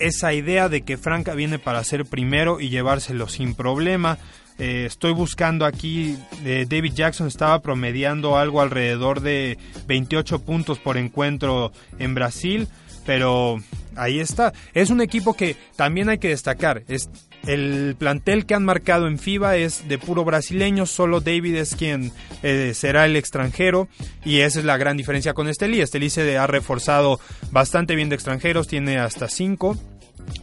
esa 0.00 0.32
idea 0.32 0.68
de 0.68 0.82
que 0.82 0.96
Franca 0.96 1.34
viene 1.34 1.58
para 1.58 1.84
ser 1.84 2.06
primero 2.06 2.60
y 2.60 2.70
llevárselo 2.70 3.28
sin 3.28 3.54
problema. 3.54 4.18
Eh, 4.58 4.84
estoy 4.86 5.12
buscando 5.12 5.64
aquí, 5.64 6.16
eh, 6.44 6.66
David 6.68 6.92
Jackson 6.92 7.28
estaba 7.28 7.62
promediando 7.62 8.36
algo 8.36 8.60
alrededor 8.60 9.20
de 9.20 9.56
28 9.86 10.40
puntos 10.40 10.78
por 10.78 10.98
encuentro 10.98 11.72
en 11.98 12.14
Brasil, 12.14 12.68
pero 13.06 13.58
ahí 13.96 14.20
está. 14.20 14.52
Es 14.74 14.90
un 14.90 15.00
equipo 15.00 15.34
que 15.34 15.56
también 15.76 16.08
hay 16.10 16.18
que 16.18 16.28
destacar. 16.28 16.82
Es, 16.88 17.08
el 17.46 17.96
plantel 17.98 18.44
que 18.44 18.54
han 18.54 18.64
marcado 18.64 19.06
en 19.06 19.18
FIBA 19.18 19.56
es 19.56 19.88
de 19.88 19.96
puro 19.96 20.24
brasileño, 20.24 20.84
solo 20.84 21.20
David 21.20 21.56
es 21.56 21.74
quien 21.74 22.12
eh, 22.42 22.72
será 22.74 23.06
el 23.06 23.16
extranjero 23.16 23.88
y 24.26 24.40
esa 24.40 24.58
es 24.58 24.66
la 24.66 24.76
gran 24.76 24.98
diferencia 24.98 25.32
con 25.32 25.48
Esteli. 25.48 25.80
Esteli 25.80 26.10
se 26.10 26.36
ha 26.36 26.46
reforzado 26.46 27.18
bastante 27.50 27.94
bien 27.94 28.10
de 28.10 28.16
extranjeros, 28.16 28.68
tiene 28.68 28.98
hasta 28.98 29.28
cinco. 29.28 29.78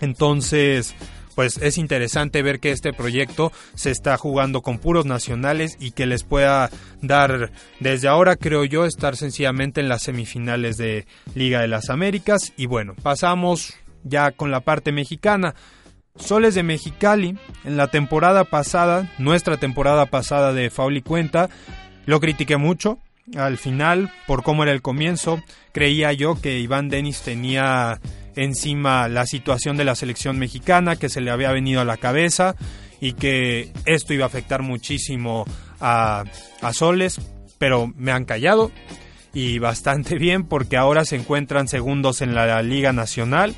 Entonces, 0.02 0.96
pues 1.38 1.58
es 1.58 1.78
interesante 1.78 2.42
ver 2.42 2.60
que 2.60 2.72
este 2.72 2.94
proyecto 2.94 3.52
se 3.76 3.92
está 3.92 4.18
jugando 4.18 4.64
con 4.64 4.80
puros 4.80 5.06
nacionales 5.06 5.78
y 5.80 5.92
que 5.92 6.08
les 6.08 6.24
pueda 6.24 6.72
dar 7.04 7.52
desde 7.80 8.08
ahora 8.08 8.38
creo 8.38 8.66
yo 8.66 8.86
estar 8.86 9.16
sencillamente 9.16 9.80
en 9.80 9.88
las 9.88 10.02
semifinales 10.02 10.78
de 10.78 11.06
Liga 11.36 11.62
de 11.62 11.68
las 11.68 11.92
Américas 11.92 12.54
y 12.58 12.66
bueno, 12.66 12.96
pasamos 13.04 13.76
ya 14.04 14.32
con 14.32 14.50
la 14.50 14.62
parte 14.62 14.92
mexicana. 14.92 15.54
Soles 16.16 16.56
de 16.56 16.64
Mexicali, 16.64 17.38
en 17.64 17.78
la 17.78 17.90
temporada 17.90 18.44
pasada, 18.44 19.08
nuestra 19.20 19.58
temporada 19.58 20.08
pasada 20.08 20.54
de 20.54 20.72
Fauli 20.72 21.04
Cuenta, 21.04 21.50
lo 22.08 22.20
critiqué 22.20 22.58
mucho. 22.58 22.98
Al 23.36 23.58
final, 23.58 24.12
por 24.26 24.42
cómo 24.42 24.64
era 24.64 24.72
el 24.72 24.82
comienzo, 24.82 25.44
creía 25.72 26.14
yo 26.14 26.42
que 26.42 26.58
Iván 26.58 26.90
Denis 26.90 27.22
tenía 27.22 28.00
encima 28.38 29.08
la 29.08 29.26
situación 29.26 29.78
de 29.78 29.84
la 29.84 29.96
selección 29.96 30.40
mexicana 30.40 30.96
que 30.96 31.10
se 31.10 31.22
le 31.22 31.32
había 31.32 31.52
venido 31.52 31.82
a 31.82 31.86
la 31.86 31.98
cabeza 31.98 32.56
y 33.02 33.14
que 33.14 33.72
esto 33.86 34.14
iba 34.14 34.24
a 34.24 34.28
afectar 34.28 34.62
muchísimo 34.62 35.46
a, 35.80 36.24
a 36.62 36.74
Soles, 36.74 37.20
pero 37.58 37.92
me 37.96 38.12
han 38.12 38.26
callado 38.26 38.72
y 39.34 39.60
bastante 39.60 40.16
bien 40.20 40.44
porque 40.44 40.78
ahora 40.78 41.06
se 41.06 41.16
encuentran 41.16 41.68
segundos 41.68 42.22
en 42.22 42.34
la 42.34 42.62
Liga 42.62 42.94
Nacional 42.94 43.56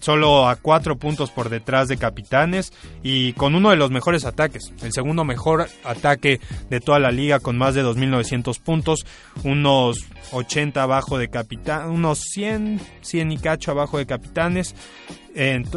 solo 0.00 0.48
a 0.48 0.56
cuatro 0.56 0.96
puntos 0.96 1.30
por 1.30 1.48
detrás 1.48 1.88
de 1.88 1.96
Capitanes 1.96 2.72
y 3.02 3.32
con 3.34 3.54
uno 3.54 3.70
de 3.70 3.76
los 3.76 3.90
mejores 3.90 4.24
ataques, 4.24 4.72
el 4.82 4.92
segundo 4.92 5.24
mejor 5.24 5.68
ataque 5.84 6.40
de 6.68 6.80
toda 6.80 6.98
la 6.98 7.10
liga 7.10 7.40
con 7.40 7.58
más 7.58 7.74
de 7.74 7.84
2.900 7.84 8.60
puntos, 8.60 9.06
unos 9.44 10.06
80 10.32 10.82
abajo 10.82 11.18
de 11.18 11.28
Capitanes, 11.28 11.88
unos 11.88 12.20
100, 12.20 12.80
100 13.02 13.32
y 13.32 13.38
cacho 13.38 13.70
abajo 13.70 13.98
de 13.98 14.06
Capitanes 14.06 14.74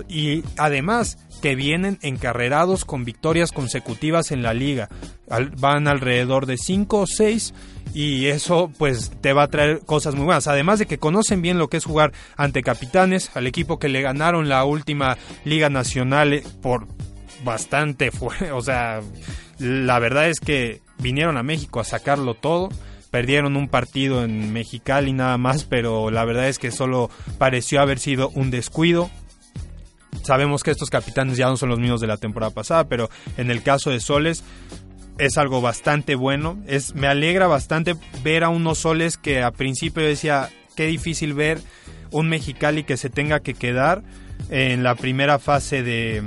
y 0.08 0.44
además 0.58 1.18
que 1.44 1.56
vienen 1.56 2.00
encarrerados 2.02 2.86
con 2.86 3.04
victorias 3.04 3.52
consecutivas 3.52 4.32
en 4.32 4.44
la 4.44 4.54
liga, 4.54 4.88
van 5.58 5.90
alrededor 5.90 6.46
de 6.46 6.58
5 6.58 7.00
o 7.00 7.06
6 7.06 7.54
y 7.94 8.28
eso 8.28 8.72
pues 8.78 9.12
te 9.20 9.34
va 9.34 9.44
a 9.44 9.48
traer 9.50 9.82
cosas 9.82 10.16
muy 10.16 10.24
buenas. 10.24 10.48
Además 10.48 10.80
de 10.80 10.86
que 10.86 11.00
conocen 11.00 11.42
bien 11.42 11.58
lo 11.58 11.68
que 11.68 11.76
es 11.76 11.84
jugar 11.84 12.14
ante 12.38 12.64
capitanes, 12.64 13.30
al 13.36 13.46
equipo 13.46 13.78
que 13.78 13.90
le 13.90 14.02
ganaron 14.02 14.48
la 14.48 14.64
última 14.64 15.18
Liga 15.44 15.70
Nacional 15.70 16.32
eh, 16.32 16.44
por 16.62 16.88
bastante 17.44 18.12
fue, 18.12 18.52
o 18.54 18.62
sea, 18.62 19.02
la 19.60 20.00
verdad 20.00 20.30
es 20.30 20.40
que 20.40 20.82
vinieron 21.00 21.36
a 21.36 21.44
México 21.44 21.82
a 21.82 21.84
sacarlo 21.84 22.36
todo. 22.36 22.70
Perdieron 23.12 23.58
un 23.58 23.68
partido 23.68 24.24
en 24.24 24.54
Mexicali 24.54 25.12
nada 25.12 25.38
más, 25.38 25.66
pero 25.66 26.10
la 26.10 26.24
verdad 26.24 26.48
es 26.48 26.58
que 26.58 26.72
solo 26.72 27.10
pareció 27.38 27.82
haber 27.82 28.00
sido 28.00 28.30
un 28.30 28.50
descuido. 28.50 29.12
Sabemos 30.24 30.64
que 30.64 30.72
estos 30.72 30.90
capitanes 30.90 31.38
ya 31.38 31.48
no 31.48 31.58
son 31.58 31.70
los 31.70 31.80
mismos 31.80 32.02
de 32.02 32.08
la 32.08 32.18
temporada 32.18 32.52
pasada, 32.52 32.86
pero 32.86 33.10
en 33.38 33.52
el 33.52 33.62
caso 33.62 33.92
de 33.92 34.00
Soles, 34.00 34.44
es 35.18 35.38
algo 35.38 35.62
bastante 35.62 36.16
bueno. 36.16 36.58
Es, 36.68 36.96
me 36.96 37.08
alegra 37.08 37.48
bastante 37.48 37.96
ver 38.24 38.44
a 38.44 38.50
unos 38.50 38.80
soles 38.80 39.18
que 39.18 39.44
a 39.44 39.52
principio 39.52 40.04
decía, 40.04 40.50
qué 40.76 40.88
difícil 40.88 41.34
ver 41.34 41.60
un 42.12 42.30
Mexicali 42.30 42.84
que 42.84 42.98
se 42.98 43.10
tenga 43.10 43.40
que 43.40 43.54
quedar 43.54 44.04
en 44.50 44.84
la 44.84 44.96
primera 44.96 45.40
fase 45.40 45.84
de 45.84 46.18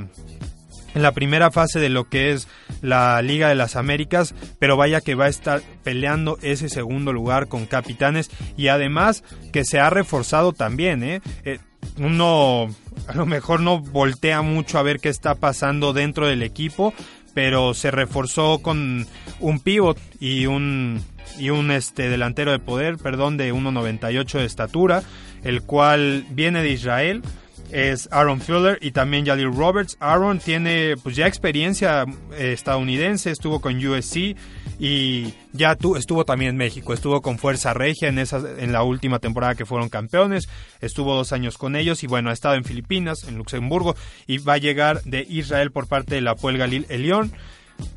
en 0.95 1.03
la 1.03 1.13
primera 1.13 1.51
fase 1.51 1.79
de 1.79 1.91
lo 1.91 2.09
que 2.09 2.33
es 2.33 2.49
la 2.81 3.21
Liga 3.21 3.51
de 3.51 3.55
las 3.55 3.77
Américas, 3.77 4.35
pero 4.59 4.79
vaya 4.79 5.03
que 5.03 5.15
va 5.15 5.27
a 5.27 5.29
estar 5.29 5.61
peleando 5.85 6.39
ese 6.41 6.71
segundo 6.71 7.13
lugar 7.13 7.49
con 7.49 7.67
Capitanes 7.67 8.31
y 8.57 8.69
además 8.69 9.23
que 9.53 9.67
se 9.67 9.79
ha 9.79 9.91
reforzado 9.91 10.55
también, 10.55 11.03
¿eh? 11.03 11.21
eh 11.45 11.59
uno 11.99 12.69
a 13.09 13.15
lo 13.15 13.27
mejor 13.27 13.61
no 13.61 13.81
voltea 13.81 14.43
mucho 14.43 14.79
a 14.79 14.83
ver 14.83 15.01
qué 15.01 15.09
está 15.09 15.35
pasando 15.35 15.93
dentro 15.93 16.27
del 16.27 16.43
equipo, 16.43 16.93
pero 17.35 17.75
se 17.75 17.91
reforzó 17.91 18.59
con 18.59 19.07
un 19.41 19.61
pivot 19.61 19.99
y 20.21 20.47
un 20.47 21.03
y 21.39 21.51
un 21.51 21.71
este 21.71 22.09
delantero 22.09 22.51
de 22.53 22.59
poder, 22.59 22.97
perdón, 22.97 23.37
de 23.37 23.53
1.98 23.53 24.39
de 24.39 24.45
estatura, 24.47 25.03
el 25.45 25.63
cual 25.63 26.25
viene 26.31 26.63
de 26.63 26.71
Israel 26.71 27.23
es 27.71 28.09
Aaron 28.13 28.41
Fuller 28.41 28.79
y 28.81 28.93
también 28.93 29.27
Jalil 29.27 29.53
Roberts. 29.53 29.97
Aaron 30.01 30.39
tiene 30.39 30.95
pues 31.03 31.17
ya 31.17 31.27
experiencia 31.27 32.05
eh, 32.33 32.53
estadounidense, 32.53 33.31
estuvo 33.31 33.61
con 33.61 33.85
USC 33.85 34.37
y 34.79 35.35
ya 35.53 35.77
estuvo 35.97 36.25
también 36.25 36.51
en 36.51 36.57
México, 36.57 36.93
estuvo 36.93 37.23
con 37.23 37.39
Fuerza 37.39 37.73
Regia 37.75 38.09
en, 38.09 38.19
esa, 38.19 38.43
en 38.59 38.73
la 38.73 38.83
última 38.83 39.19
temporada 39.19 39.55
que 39.55 39.67
fueron 39.67 39.89
campeones, 39.89 40.49
estuvo 40.81 41.15
dos 41.15 41.33
años 41.33 41.57
con 41.57 41.77
ellos 41.77 42.03
y 42.03 42.07
bueno, 42.07 42.31
ha 42.31 42.35
estado 42.35 42.55
en 42.57 42.65
Filipinas, 42.65 43.25
en 43.25 43.37
Luxemburgo 43.37 43.97
y 44.27 44.39
va 44.39 44.55
a 44.55 44.59
llegar 44.59 45.03
de 45.03 45.27
Israel 45.29 45.71
por 45.71 45.87
parte 45.87 46.15
de 46.15 46.21
la 46.21 46.35
Puel 46.35 46.59
Galil 46.59 46.87
Elión. 46.89 47.33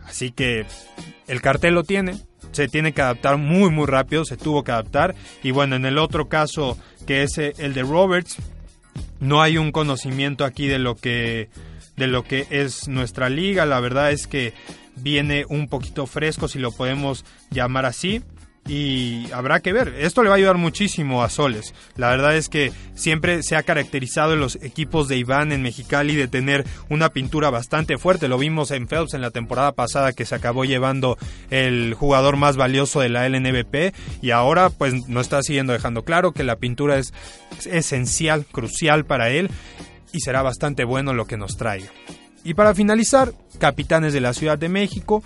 Así 0.06 0.32
que 0.32 0.66
el 1.28 1.42
cartel 1.42 1.74
lo 1.74 1.84
tiene, 1.84 2.18
se 2.52 2.68
tiene 2.68 2.92
que 2.92 3.02
adaptar 3.02 3.38
muy 3.38 3.70
muy 3.70 3.86
rápido, 3.86 4.26
se 4.26 4.36
tuvo 4.36 4.64
que 4.64 4.72
adaptar. 4.72 5.16
Y 5.44 5.52
bueno, 5.52 5.76
en 5.76 5.86
el 5.86 5.98
otro 5.98 6.28
caso 6.28 6.78
que 7.08 7.24
es 7.24 7.38
el 7.38 7.74
de 7.74 7.84
Roberts, 7.84 8.38
no 9.20 9.41
hay 9.41 9.58
un 9.58 9.72
conocimiento 9.72 10.46
aquí 10.46 10.68
de 10.68 10.79
lo 10.79 10.96
que 10.96 11.50
de 11.98 12.08
lo 12.08 12.24
que 12.24 12.48
es 12.50 12.88
nuestra 12.88 13.29
liga. 13.29 13.65
La 13.65 13.79
verdad 13.82 14.12
es 14.12 14.25
que 14.25 14.53
viene 14.96 15.46
un 15.50 15.68
poquito 15.68 16.08
fresco, 16.08 16.48
si 16.48 16.58
lo 16.60 16.72
podemos 16.72 17.25
llamar 17.51 17.86
así 17.86 18.22
y 18.68 19.32
habrá 19.32 19.62
que 19.62 19.74
ver. 19.74 19.96
Esto 20.00 20.22
le 20.22 20.30
va 20.30 20.36
a 20.36 20.38
ayudar 20.38 20.58
muchísimo 20.58 21.24
a 21.24 21.30
Soles. 21.30 21.74
La 21.96 22.10
verdad 22.10 22.36
es 22.36 22.50
que 22.50 22.72
siempre 22.94 23.42
se 23.42 23.56
ha 23.56 23.63
caracterizado 23.63 24.34
en 24.34 24.39
los 24.39 24.56
equipos 24.58 25.08
de 25.08 25.18
Iván 25.18 25.51
en 25.51 25.63
Mexicali 25.63 26.16
de 26.16 26.28
tener 26.28 26.66
una 26.89 27.10
pintura 27.10 27.50
bastante 27.50 27.98
fuerte. 27.98 28.28
Lo 28.28 28.38
vimos 28.38 28.72
en 28.72 28.88
Phelps 28.88 29.13
en 29.13 29.22
la 29.22 29.32
temporada 29.32 29.72
pasada 29.72 30.13
que 30.13 30.25
se 30.25 30.36
acabó 30.36 30.66
llevando 30.66 31.18
el 31.50 31.96
jugador 31.96 32.38
más 32.38 32.58
valioso 32.58 33.00
de 33.00 33.10
la 33.10 33.28
LNBP 33.28 33.96
y 34.22 34.32
ahora 34.32 34.70
pues 34.70 35.08
no 35.08 35.22
está 35.22 35.42
siguiendo 35.42 35.74
dejando 35.74 36.04
claro 36.04 36.34
que 36.34 36.44
la 36.44 36.58
pintura 36.58 36.98
es 37.00 37.13
esencial, 37.66 38.46
crucial 38.46 39.06
para 39.06 39.30
él 39.30 39.50
y 40.12 40.20
será 40.20 40.42
bastante 40.42 40.84
bueno 40.84 41.13
lo 41.13 41.25
que 41.25 41.38
nos 41.38 41.58
traiga. 41.58 41.89
Y 42.44 42.54
para 42.54 42.74
finalizar, 42.74 43.34
capitanes 43.58 44.13
de 44.13 44.22
la 44.22 44.34
Ciudad 44.34 44.58
de 44.58 44.70
México, 44.70 45.24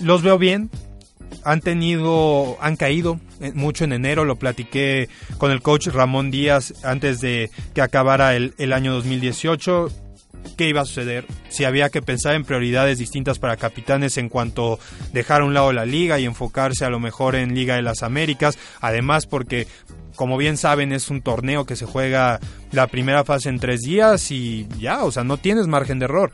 los 0.00 0.22
veo 0.22 0.38
bien, 0.38 0.70
han 1.44 1.60
tenido, 1.60 2.56
han 2.60 2.76
caído 2.76 3.20
mucho 3.54 3.84
en 3.84 3.92
enero, 3.92 4.24
lo 4.24 4.36
platiqué 4.36 5.08
con 5.38 5.50
el 5.50 5.62
coach 5.62 5.88
Ramón 5.88 6.30
Díaz 6.30 6.74
antes 6.84 7.20
de 7.20 7.50
que 7.74 7.82
acabara 7.82 8.34
el, 8.36 8.54
el 8.58 8.72
año 8.72 8.92
2018 8.94 9.88
qué 10.56 10.68
iba 10.68 10.80
a 10.80 10.84
suceder, 10.84 11.24
si 11.48 11.64
había 11.64 11.88
que 11.88 12.02
pensar 12.02 12.34
en 12.34 12.44
prioridades 12.44 12.98
distintas 12.98 13.38
para 13.38 13.56
capitanes 13.56 14.18
en 14.18 14.28
cuanto 14.28 14.78
dejar 15.12 15.42
a 15.42 15.44
un 15.44 15.54
lado 15.54 15.72
la 15.72 15.86
liga 15.86 16.18
y 16.18 16.24
enfocarse 16.24 16.84
a 16.84 16.90
lo 16.90 17.00
mejor 17.00 17.34
en 17.36 17.54
Liga 17.54 17.76
de 17.76 17.82
las 17.82 18.02
Américas, 18.02 18.58
además 18.80 19.26
porque 19.26 19.66
como 20.16 20.36
bien 20.36 20.56
saben 20.56 20.92
es 20.92 21.10
un 21.10 21.22
torneo 21.22 21.64
que 21.64 21.76
se 21.76 21.86
juega 21.86 22.38
la 22.70 22.86
primera 22.86 23.24
fase 23.24 23.48
en 23.48 23.58
tres 23.58 23.80
días 23.80 24.30
y 24.30 24.68
ya, 24.78 25.04
o 25.04 25.12
sea, 25.12 25.24
no 25.24 25.38
tienes 25.38 25.66
margen 25.66 25.98
de 25.98 26.04
error. 26.04 26.32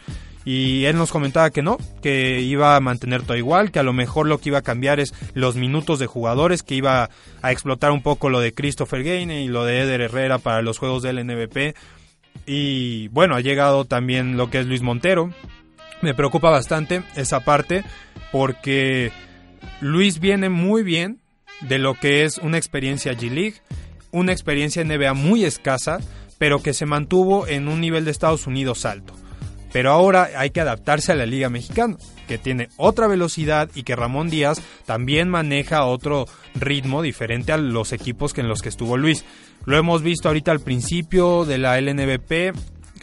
Y 0.49 0.87
él 0.87 0.97
nos 0.97 1.11
comentaba 1.11 1.51
que 1.51 1.61
no, 1.61 1.77
que 2.01 2.41
iba 2.41 2.75
a 2.75 2.81
mantener 2.81 3.23
todo 3.23 3.37
igual, 3.37 3.71
que 3.71 3.81
a 3.81 3.83
lo 3.83 3.93
mejor 3.93 4.27
lo 4.27 4.39
que 4.39 4.49
iba 4.49 4.59
a 4.59 4.63
cambiar 4.63 4.99
es 4.99 5.13
los 5.35 5.57
minutos 5.57 5.99
de 5.99 6.07
jugadores, 6.07 6.63
que 6.63 6.75
iba 6.75 7.11
a 7.43 7.53
explotar 7.53 7.91
un 7.91 8.03
poco 8.03 8.31
lo 8.31 8.41
de 8.41 8.55
Christopher 8.55 9.03
Gaine 9.03 9.43
y 9.43 9.49
lo 9.49 9.67
de 9.67 9.81
Eder 9.81 10.01
Herrera 10.01 10.39
para 10.39 10.63
los 10.63 10.79
juegos 10.79 11.03
del 11.03 11.23
NBP 11.23 11.77
y 12.47 13.09
bueno, 13.09 13.35
ha 13.35 13.41
llegado 13.41 13.85
también 13.85 14.39
lo 14.39 14.49
que 14.49 14.61
es 14.61 14.67
Luis 14.67 14.81
Montero. 14.81 15.31
Me 16.01 16.15
preocupa 16.15 16.49
bastante 16.49 17.03
esa 17.15 17.41
parte 17.41 17.85
porque 18.33 19.13
Luis 19.83 20.19
viene 20.19 20.49
muy 20.49 20.83
bien 20.83 21.21
de 21.61 21.79
lo 21.79 21.93
que 21.93 22.25
es 22.25 22.39
una 22.39 22.57
experiencia 22.57 23.13
G-League, 23.13 23.57
una 24.13 24.33
experiencia 24.33 24.83
NBA 24.83 25.13
muy 25.13 25.45
escasa, 25.45 25.99
pero 26.39 26.63
que 26.63 26.73
se 26.73 26.87
mantuvo 26.87 27.47
en 27.47 27.69
un 27.69 27.83
nivel 27.83 28.07
de 28.07 28.13
Estados 28.13 28.47
Unidos 28.47 28.87
alto. 28.87 29.18
Pero 29.73 29.93
ahora 29.93 30.31
hay 30.37 30.51
que 30.51 30.61
adaptarse 30.61 31.13
a 31.13 31.17
la 31.17 31.27
Liga 31.27 31.51
Mexicana, 31.51 31.97
que 32.27 32.39
tiene 32.39 32.69
otra 32.77 33.07
velocidad 33.07 33.71
y 33.75 33.83
que 33.83 33.97
Ramón 33.97 34.31
Díaz 34.31 34.61
también 34.87 35.29
maneja 35.29 35.85
otro 35.85 36.27
ritmo 36.55 37.03
diferente 37.03 37.53
a 37.53 37.57
los 37.57 37.93
equipos 37.93 38.37
en 38.39 38.49
los 38.49 38.63
que 38.63 38.69
estuvo 38.69 38.97
Luis. 38.97 39.25
Lo 39.65 39.77
hemos 39.77 40.03
visto 40.03 40.29
ahorita 40.29 40.51
al 40.53 40.61
principio 40.61 41.45
de 41.45 41.59
la 41.59 41.81
LNBP, 41.81 42.57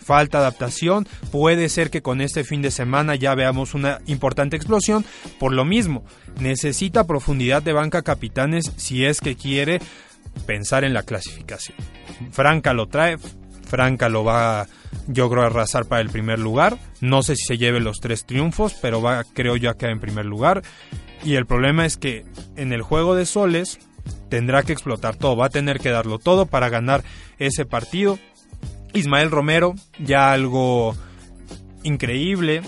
falta 0.06 0.38
adaptación. 0.38 1.08
Puede 1.32 1.68
ser 1.70 1.90
que 1.90 2.02
con 2.02 2.22
este 2.22 2.44
fin 2.44 2.62
de 2.62 2.72
semana 2.72 3.16
ya 3.16 3.36
veamos 3.36 3.74
una 3.74 4.00
importante 4.06 4.56
explosión. 4.56 5.04
Por 5.40 5.52
lo 5.52 5.66
mismo, 5.66 6.04
necesita 6.40 7.08
profundidad 7.08 7.64
de 7.64 7.74
banca 7.74 8.04
capitanes 8.04 8.72
si 8.78 9.06
es 9.06 9.20
que 9.20 9.36
quiere 9.36 9.82
pensar 10.46 10.84
en 10.84 10.94
la 10.94 11.04
clasificación. 11.04 11.78
Franca 12.32 12.74
lo 12.74 12.88
trae, 12.88 13.18
Franca 13.76 14.08
lo 14.08 14.24
va, 14.24 14.68
yo 15.06 15.30
creo, 15.30 15.44
a 15.44 15.48
arrasar 15.48 15.84
para 15.84 16.02
el 16.02 16.10
primer 16.10 16.40
lugar. 16.40 16.78
No 17.02 17.24
sé 17.24 17.36
si 17.36 17.44
se 17.44 17.58
lleve 17.58 17.82
los 17.82 18.00
tres 18.00 18.26
triunfos, 18.26 18.74
pero 18.82 19.02
va, 19.02 19.26
creo 19.34 19.58
yo, 19.58 19.70
a 19.70 19.74
quedar 19.74 19.92
en 19.92 20.00
primer 20.00 20.26
lugar. 20.26 20.62
Y 21.26 21.36
el 21.36 21.46
problema 21.46 21.86
es 21.86 21.98
que 21.98 22.24
en 22.56 22.72
el 22.72 22.84
juego 22.84 23.16
de 23.16 23.26
soles 23.26 23.80
tendrá 24.30 24.64
que 24.64 24.72
explotar 24.72 25.18
todo, 25.18 25.36
va 25.36 25.48
a 25.48 25.50
tener 25.50 25.82
que 25.82 25.90
darlo 25.90 26.20
todo 26.20 26.46
para 26.46 26.70
ganar 26.70 27.04
ese 27.38 27.66
partido. 27.66 28.18
Ismael 28.94 29.30
Romero, 29.30 29.76
ya 30.00 30.32
algo 30.32 30.96
increíble, 31.84 32.62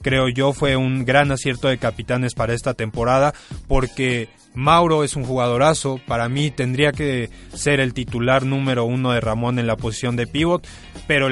creo 0.00 0.30
yo 0.30 0.54
fue 0.54 0.76
un 0.76 1.04
gran 1.04 1.30
acierto 1.30 1.68
de 1.68 1.76
capitanes 1.76 2.32
para 2.32 2.54
esta 2.54 2.72
temporada 2.72 3.34
porque 3.68 4.30
Mauro 4.54 5.04
es 5.04 5.16
un 5.16 5.24
jugadorazo, 5.24 6.00
para 6.06 6.28
mí 6.28 6.50
tendría 6.50 6.92
que 6.92 7.28
ser 7.52 7.80
el 7.80 7.92
titular 7.92 8.44
número 8.44 8.84
uno 8.84 9.12
de 9.12 9.20
Ramón 9.20 9.58
en 9.58 9.66
la 9.66 9.76
posición 9.76 10.16
de 10.16 10.26
pivot, 10.26 10.66
pero 11.06 11.28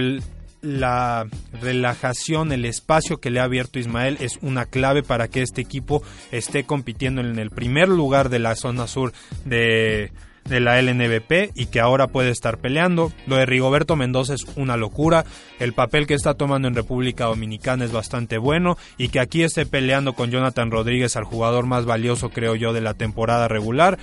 la 0.60 1.26
relajación, 1.60 2.52
el 2.52 2.64
espacio 2.64 3.18
que 3.18 3.30
le 3.30 3.40
ha 3.40 3.44
abierto 3.44 3.78
Ismael 3.78 4.16
es 4.20 4.38
una 4.42 4.66
clave 4.66 5.02
para 5.02 5.28
que 5.28 5.42
este 5.42 5.60
equipo 5.60 6.02
esté 6.30 6.64
compitiendo 6.64 7.20
en 7.20 7.38
el 7.38 7.50
primer 7.50 7.88
lugar 7.88 8.28
de 8.28 8.38
la 8.38 8.54
zona 8.54 8.86
sur 8.86 9.12
de, 9.44 10.12
de 10.44 10.60
la 10.60 10.80
LNBP 10.80 11.52
y 11.54 11.66
que 11.66 11.80
ahora 11.80 12.08
puede 12.08 12.30
estar 12.30 12.58
peleando. 12.58 13.12
Lo 13.26 13.36
de 13.36 13.46
Rigoberto 13.46 13.96
Mendoza 13.96 14.34
es 14.34 14.44
una 14.56 14.76
locura. 14.76 15.24
El 15.58 15.72
papel 15.72 16.06
que 16.06 16.14
está 16.14 16.34
tomando 16.34 16.68
en 16.68 16.74
República 16.74 17.26
Dominicana 17.26 17.84
es 17.84 17.92
bastante 17.92 18.38
bueno 18.38 18.76
y 18.98 19.08
que 19.08 19.20
aquí 19.20 19.42
esté 19.42 19.66
peleando 19.66 20.14
con 20.14 20.30
Jonathan 20.30 20.70
Rodríguez 20.70 21.16
al 21.16 21.24
jugador 21.24 21.66
más 21.66 21.84
valioso 21.84 22.30
creo 22.30 22.54
yo 22.54 22.72
de 22.72 22.80
la 22.80 22.94
temporada 22.94 23.48
regular 23.48 23.98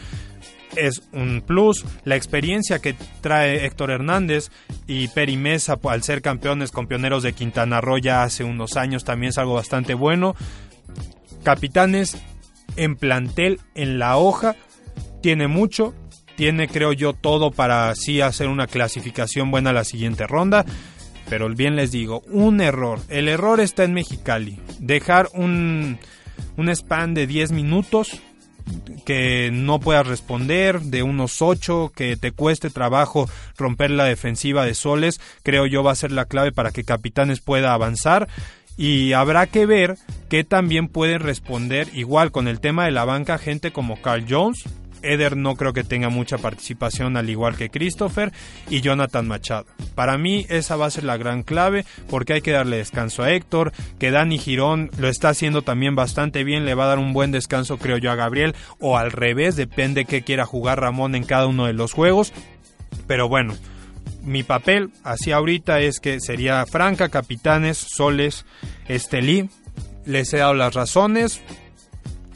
es 0.75 1.01
un 1.11 1.41
plus. 1.45 1.85
La 2.03 2.15
experiencia 2.15 2.79
que 2.79 2.95
trae 3.21 3.65
Héctor 3.65 3.91
Hernández 3.91 4.49
y 4.87 5.07
Peri 5.09 5.37
Mesa 5.37 5.79
al 5.83 6.03
ser 6.03 6.21
campeones 6.21 6.71
con 6.71 6.87
pioneros 6.87 7.23
de 7.23 7.33
Quintana 7.33 7.81
Roo 7.81 7.97
ya 7.97 8.23
hace 8.23 8.43
unos 8.43 8.77
años 8.77 9.03
también 9.03 9.29
es 9.29 9.37
algo 9.37 9.53
bastante 9.53 9.93
bueno. 9.93 10.35
Capitanes 11.43 12.17
en 12.75 12.95
plantel, 12.95 13.59
en 13.75 13.99
la 13.99 14.17
hoja, 14.17 14.55
tiene 15.21 15.47
mucho. 15.47 15.93
Tiene, 16.39 16.69
creo 16.69 16.93
yo, 16.93 17.11
todo 17.11 17.51
para 17.51 17.89
así 17.89 18.21
hacer 18.21 18.47
una 18.47 18.65
clasificación 18.65 19.51
buena 19.51 19.71
a 19.71 19.73
la 19.73 19.83
siguiente 19.83 20.25
ronda. 20.25 20.65
Pero 21.27 21.49
bien 21.49 21.75
les 21.75 21.91
digo, 21.91 22.21
un 22.31 22.61
error. 22.61 23.01
El 23.09 23.27
error 23.27 23.59
está 23.59 23.83
en 23.83 23.93
Mexicali. 23.93 24.57
Dejar 24.79 25.27
un, 25.33 25.99
un 26.55 26.69
span 26.69 27.13
de 27.13 27.27
10 27.27 27.51
minutos 27.51 28.21
que 29.03 29.49
no 29.51 29.81
puedas 29.81 30.07
responder, 30.07 30.79
de 30.79 31.03
unos 31.03 31.41
8, 31.41 31.91
que 31.93 32.15
te 32.15 32.31
cueste 32.31 32.69
trabajo 32.69 33.29
romper 33.57 33.91
la 33.91 34.05
defensiva 34.05 34.63
de 34.63 34.75
Soles, 34.75 35.19
creo 35.43 35.65
yo 35.65 35.83
va 35.83 35.91
a 35.91 35.95
ser 35.95 36.13
la 36.13 36.23
clave 36.23 36.53
para 36.53 36.71
que 36.71 36.85
Capitanes 36.85 37.41
pueda 37.41 37.73
avanzar. 37.73 38.29
Y 38.77 39.11
habrá 39.11 39.47
que 39.47 39.65
ver 39.65 39.97
que 40.29 40.45
también 40.45 40.87
puede 40.87 41.17
responder 41.17 41.89
igual 41.93 42.31
con 42.31 42.47
el 42.47 42.61
tema 42.61 42.85
de 42.85 42.91
la 42.91 43.03
banca 43.03 43.37
gente 43.37 43.73
como 43.73 44.01
Carl 44.01 44.25
Jones, 44.29 44.63
Eder 45.01 45.37
no 45.37 45.55
creo 45.55 45.73
que 45.73 45.83
tenga 45.83 46.09
mucha 46.09 46.37
participación 46.37 47.17
al 47.17 47.29
igual 47.29 47.55
que 47.55 47.69
Christopher 47.69 48.31
y 48.69 48.81
Jonathan 48.81 49.27
Machado. 49.27 49.65
Para 49.95 50.17
mí 50.17 50.45
esa 50.49 50.75
va 50.75 50.87
a 50.87 50.91
ser 50.91 51.03
la 51.03 51.17
gran 51.17 51.43
clave 51.43 51.85
porque 52.09 52.33
hay 52.33 52.41
que 52.41 52.51
darle 52.51 52.77
descanso 52.77 53.23
a 53.23 53.31
Héctor, 53.31 53.71
que 53.99 54.11
Dani 54.11 54.37
Girón 54.37 54.89
lo 54.97 55.07
está 55.07 55.29
haciendo 55.29 55.61
también 55.61 55.95
bastante 55.95 56.43
bien, 56.43 56.65
le 56.65 56.75
va 56.75 56.85
a 56.85 56.89
dar 56.89 56.99
un 56.99 57.13
buen 57.13 57.31
descanso 57.31 57.77
creo 57.77 57.97
yo 57.97 58.11
a 58.11 58.15
Gabriel 58.15 58.55
o 58.79 58.97
al 58.97 59.11
revés, 59.11 59.55
depende 59.55 60.05
qué 60.05 60.21
quiera 60.21 60.45
jugar 60.45 60.79
Ramón 60.79 61.15
en 61.15 61.23
cada 61.23 61.47
uno 61.47 61.65
de 61.65 61.73
los 61.73 61.93
juegos. 61.93 62.33
Pero 63.07 63.27
bueno, 63.27 63.55
mi 64.23 64.43
papel 64.43 64.91
así 65.03 65.31
ahorita 65.31 65.79
es 65.79 65.99
que 65.99 66.19
sería 66.19 66.65
Franca, 66.65 67.09
Capitanes, 67.09 67.77
Soles, 67.77 68.45
Estelí. 68.87 69.49
Les 70.05 70.33
he 70.33 70.37
dado 70.37 70.53
las 70.53 70.73
razones, 70.73 71.41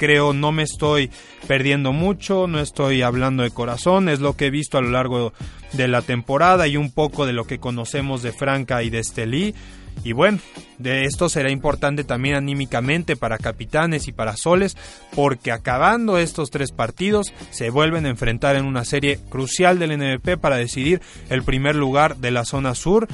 creo 0.04 0.34
no 0.34 0.52
me 0.52 0.63
estoy 0.63 1.10
perdiendo 1.48 1.94
mucho, 1.94 2.46
no 2.46 2.60
estoy 2.60 3.02
hablando 3.04 3.42
de 3.44 3.52
corazón, 3.52 4.10
es 4.10 4.20
lo 4.20 4.36
que 4.36 4.48
he 4.48 4.50
visto 4.50 4.78
a 4.78 4.82
lo 4.82 4.89
largo 4.89 5.32
de 5.72 5.88
la 5.88 6.02
temporada 6.02 6.68
y 6.68 6.76
un 6.76 6.92
poco 6.92 7.26
de 7.26 7.32
lo 7.32 7.48
que 7.48 7.60
conocemos 7.60 8.22
de 8.22 8.34
Franca 8.34 8.84
y 8.84 8.89
de 8.89 9.00
Estelí. 9.00 9.56
Y 10.04 10.12
bueno, 10.12 10.39
de 10.78 11.06
esto 11.06 11.30
será 11.30 11.52
importante 11.52 12.04
también 12.04 12.36
anímicamente 12.36 13.16
para 13.16 13.38
capitanes 13.38 14.10
y 14.10 14.12
para 14.12 14.36
soles, 14.36 14.76
porque 15.16 15.54
acabando 15.54 16.18
estos 16.18 16.50
tres 16.50 16.74
partidos 16.74 17.34
se 17.52 17.70
vuelven 17.70 18.06
a 18.06 18.10
enfrentar 18.10 18.58
en 18.58 18.66
una 18.66 18.84
serie 18.84 19.20
crucial 19.30 19.80
del 19.80 19.98
NBP 19.98 20.38
para 20.38 20.58
decidir 20.58 21.02
el 21.30 21.44
primer 21.44 21.78
lugar 21.78 22.18
de 22.18 22.32
la 22.32 22.44
zona 22.44 22.76
sur 22.76 23.08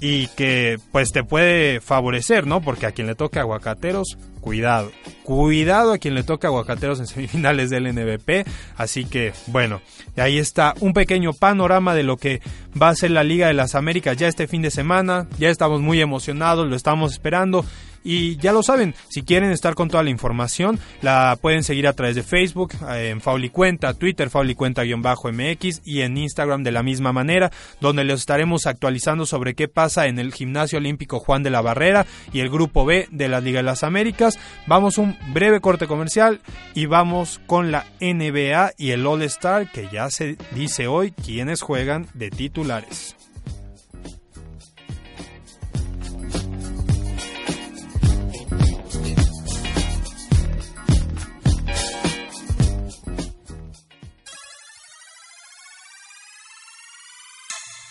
y 0.00 0.26
que 0.28 0.80
pues 0.90 1.12
te 1.12 1.22
puede 1.22 1.80
favorecer, 1.80 2.48
¿no? 2.48 2.62
Porque 2.62 2.86
a 2.86 2.90
quien 2.90 3.06
le 3.06 3.14
toque 3.14 3.38
aguacateros, 3.38 4.18
cuidado. 4.46 4.92
Cuidado 5.24 5.92
a 5.92 5.98
quien 5.98 6.14
le 6.14 6.22
toque 6.22 6.46
aguacateros 6.46 7.00
en 7.00 7.06
semifinales 7.08 7.68
del 7.68 7.92
NBP. 7.92 8.46
Así 8.76 9.04
que, 9.04 9.32
bueno, 9.48 9.80
ahí 10.16 10.38
está 10.38 10.74
un 10.78 10.92
pequeño 10.92 11.32
panorama 11.32 11.96
de 11.96 12.04
lo 12.04 12.16
que 12.16 12.40
va 12.80 12.90
a 12.90 12.94
ser 12.94 13.10
la 13.10 13.24
Liga 13.24 13.48
de 13.48 13.54
las 13.54 13.74
Américas 13.74 14.16
ya 14.16 14.28
este 14.28 14.46
fin 14.46 14.62
de 14.62 14.70
semana. 14.70 15.26
Ya 15.40 15.50
estamos 15.50 15.80
muy 15.80 16.00
emocionados, 16.00 16.68
lo 16.68 16.76
estamos 16.76 17.12
esperando. 17.12 17.64
Y 18.08 18.36
ya 18.36 18.52
lo 18.52 18.62
saben, 18.62 18.94
si 19.08 19.22
quieren 19.22 19.50
estar 19.50 19.74
con 19.74 19.88
toda 19.88 20.04
la 20.04 20.10
información, 20.10 20.78
la 21.02 21.36
pueden 21.42 21.64
seguir 21.64 21.88
a 21.88 21.92
través 21.92 22.14
de 22.14 22.22
Facebook, 22.22 22.72
eh, 22.88 23.08
en 23.08 23.20
Faulicuenta, 23.20 23.94
Twitter, 23.94 24.30
Faulicuenta-MX 24.30 25.80
y 25.84 26.02
en 26.02 26.16
Instagram 26.16 26.62
de 26.62 26.70
la 26.70 26.84
misma 26.84 27.12
manera, 27.12 27.50
donde 27.80 28.04
les 28.04 28.20
estaremos 28.20 28.68
actualizando 28.68 29.26
sobre 29.26 29.54
qué 29.54 29.66
pasa 29.66 30.06
en 30.06 30.20
el 30.20 30.32
Gimnasio 30.32 30.78
Olímpico 30.78 31.18
Juan 31.18 31.42
de 31.42 31.50
la 31.50 31.62
Barrera 31.62 32.06
y 32.32 32.38
el 32.38 32.48
Grupo 32.48 32.84
B 32.84 33.08
de 33.10 33.26
la 33.26 33.40
Liga 33.40 33.58
de 33.58 33.64
las 33.64 33.82
Américas. 33.82 34.35
Vamos 34.66 34.98
un 34.98 35.16
breve 35.32 35.60
corte 35.60 35.86
comercial 35.86 36.40
y 36.74 36.86
vamos 36.86 37.40
con 37.46 37.70
la 37.70 37.86
NBA 38.00 38.72
y 38.76 38.90
el 38.90 39.06
All 39.06 39.22
Star, 39.22 39.70
que 39.70 39.88
ya 39.92 40.10
se 40.10 40.36
dice 40.52 40.86
hoy 40.88 41.12
quienes 41.12 41.62
juegan 41.62 42.06
de 42.14 42.30
titulares. 42.30 43.16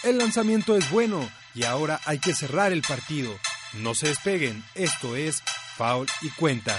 El 0.05 0.19
lanzamiento 0.19 0.75
es 0.75 0.91
bueno 0.91 1.27
y 1.55 1.63
ahora 1.63 1.99
hay 2.05 2.19
que 2.19 2.35
cerrar 2.35 2.71
el 2.71 2.83
partido. 2.83 3.35
No 3.73 3.95
se 3.95 4.09
despeguen, 4.09 4.63
esto 4.75 5.15
es 5.15 5.41
Foul 5.77 6.07
y 6.21 6.29
Cuenta. 6.29 6.73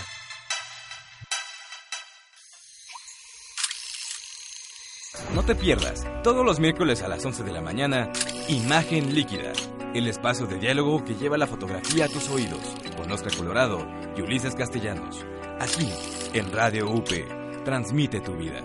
No 5.34 5.42
te 5.42 5.54
pierdas, 5.54 6.06
todos 6.22 6.46
los 6.46 6.60
miércoles 6.60 7.02
a 7.02 7.08
las 7.08 7.24
11 7.24 7.44
de 7.44 7.52
la 7.52 7.60
mañana, 7.60 8.10
Imagen 8.48 9.14
Líquida, 9.14 9.52
el 9.94 10.06
espacio 10.06 10.46
de 10.46 10.58
diálogo 10.58 11.04
que 11.04 11.14
lleva 11.14 11.36
la 11.36 11.46
fotografía 11.46 12.06
a 12.06 12.08
tus 12.08 12.30
oídos, 12.30 12.60
con 12.96 13.10
Oscar 13.12 13.36
Colorado 13.36 13.86
y 14.16 14.22
Ulises 14.22 14.54
Castellanos. 14.54 15.26
Aquí, 15.60 15.92
en 16.32 16.50
Radio 16.52 16.88
UP, 16.88 17.08
transmite 17.64 18.20
tu 18.20 18.34
vida. 18.36 18.62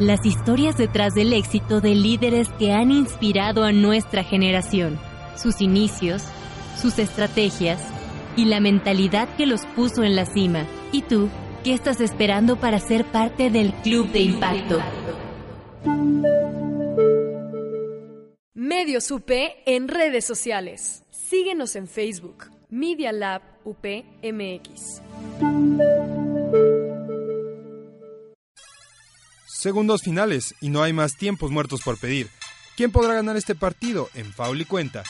Las 0.00 0.26
historias 0.26 0.76
detrás 0.76 1.14
del 1.14 1.32
éxito 1.32 1.80
de 1.80 1.94
líderes 1.94 2.48
que 2.58 2.72
han 2.72 2.90
inspirado 2.90 3.62
a 3.62 3.70
nuestra 3.70 4.24
generación, 4.24 4.98
sus 5.36 5.60
inicios, 5.60 6.24
sus 6.76 6.98
estrategias 6.98 7.80
y 8.36 8.46
la 8.46 8.58
mentalidad 8.58 9.28
que 9.36 9.46
los 9.46 9.64
puso 9.66 10.02
en 10.02 10.16
la 10.16 10.26
cima. 10.26 10.66
¿Y 10.90 11.02
tú, 11.02 11.28
qué 11.62 11.74
estás 11.74 12.00
esperando 12.00 12.56
para 12.56 12.80
ser 12.80 13.04
parte 13.04 13.50
del 13.50 13.72
Club 13.72 14.10
de 14.10 14.18
Impacto? 14.18 14.80
Medios 18.52 19.12
UP 19.12 19.30
en 19.64 19.86
redes 19.86 20.24
sociales. 20.24 21.04
Síguenos 21.10 21.76
en 21.76 21.86
Facebook, 21.86 22.50
Media 22.68 23.12
Lab 23.12 23.42
UPMX. 23.62 25.02
Segundos 29.64 30.02
finales 30.02 30.54
y 30.60 30.68
no 30.68 30.82
hay 30.82 30.92
más 30.92 31.16
tiempos 31.16 31.50
muertos 31.50 31.80
por 31.80 31.96
pedir. 31.96 32.28
¿Quién 32.76 32.92
podrá 32.92 33.14
ganar 33.14 33.38
este 33.38 33.54
partido 33.54 34.10
en 34.12 34.30
Faul 34.30 34.60
y 34.60 34.66
Cuenta? 34.66 35.04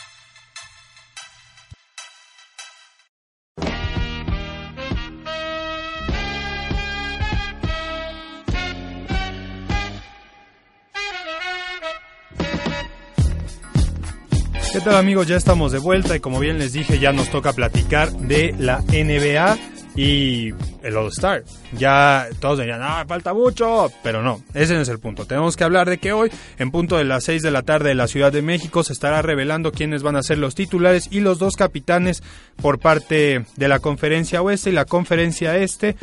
¿Qué 14.73 14.81
tal 14.85 14.95
amigos? 14.95 15.27
Ya 15.27 15.35
estamos 15.35 15.73
de 15.73 15.81
vuelta 15.81 16.14
y 16.14 16.21
como 16.21 16.38
bien 16.38 16.61
les 16.61 16.73
dije 16.73 17.01
ya 17.01 17.12
nos 17.12 17.29
toca 17.29 17.53
platicar 17.53 18.12
de 18.12 18.55
la 18.57 18.83
NBA 18.83 19.74
y 19.96 20.52
el 20.83 20.96
All 20.96 21.09
Star. 21.09 21.44
Ya 21.72 22.28
todos 22.40 22.59
dirían, 22.59 22.80
ah, 22.83 23.04
falta 23.07 23.33
mucho, 23.33 23.90
pero 24.02 24.22
no, 24.22 24.42
ese 24.54 24.74
no 24.74 24.80
es 24.80 24.88
el 24.88 24.98
punto. 24.98 25.26
Tenemos 25.26 25.57
que 25.57 25.64
hablar 25.64 25.88
de 25.88 25.98
que 25.98 26.12
hoy, 26.12 26.30
en 26.59 26.70
punto 26.70 26.96
de 26.96 27.04
las 27.04 27.24
6 27.24 27.42
de 27.42 27.50
la 27.50 27.62
tarde 27.62 27.90
de 27.90 27.94
la 27.94 28.09
Ciudad 28.09 28.33
de 28.33 28.42
México, 28.42 28.83
se 28.83 28.92
estará 28.92 29.22
revelando 29.22 29.72
quiénes 29.72 30.02
van 30.02 30.16
a 30.16 30.22
ser 30.22 30.38
los 30.38 30.54
titulares 30.54 31.09
y 31.11 31.20
los 31.20 31.38
dos 31.38 31.57
capitanes 31.57 32.22
por 32.61 32.78
parte 32.78 33.44
de 33.57 33.68
la 33.68 33.78
conferencia 33.78 34.42
oeste 34.42 34.70
y 34.70 34.74
la 34.74 34.85
conferencia 34.85 35.57
este. 35.57 35.96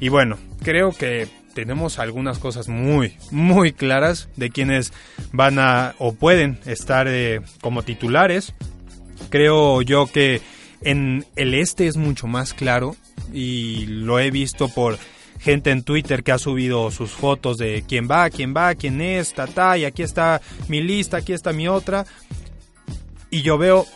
Y 0.00 0.08
bueno, 0.08 0.38
creo 0.62 0.92
que 0.92 1.28
tenemos 1.54 1.98
algunas 1.98 2.38
cosas 2.38 2.68
muy, 2.68 3.16
muy 3.30 3.72
claras 3.72 4.28
de 4.36 4.50
quienes 4.50 4.92
van 5.32 5.58
a 5.58 5.94
o 5.98 6.14
pueden 6.14 6.58
estar 6.66 7.06
eh, 7.08 7.40
como 7.60 7.82
titulares. 7.82 8.54
Creo 9.28 9.82
yo 9.82 10.06
que 10.06 10.40
en 10.82 11.26
el 11.36 11.54
este 11.54 11.86
es 11.86 11.96
mucho 11.96 12.26
más 12.26 12.54
claro 12.54 12.96
y 13.32 13.86
lo 13.86 14.18
he 14.18 14.30
visto 14.30 14.68
por 14.68 14.98
gente 15.40 15.70
en 15.70 15.82
Twitter 15.82 16.22
que 16.22 16.32
ha 16.32 16.38
subido 16.38 16.90
sus 16.90 17.10
fotos 17.10 17.56
de 17.56 17.82
quién 17.88 18.08
va, 18.10 18.28
quién 18.30 18.54
va, 18.54 18.74
quién 18.74 19.00
es, 19.00 19.32
ta, 19.32 19.78
y 19.78 19.84
aquí 19.84 20.02
está 20.02 20.40
mi 20.68 20.82
lista, 20.82 21.18
aquí 21.18 21.32
está 21.32 21.52
mi 21.52 21.66
otra. 21.66 22.04
Y 23.30 23.42
yo 23.42 23.56
veo 23.56 23.86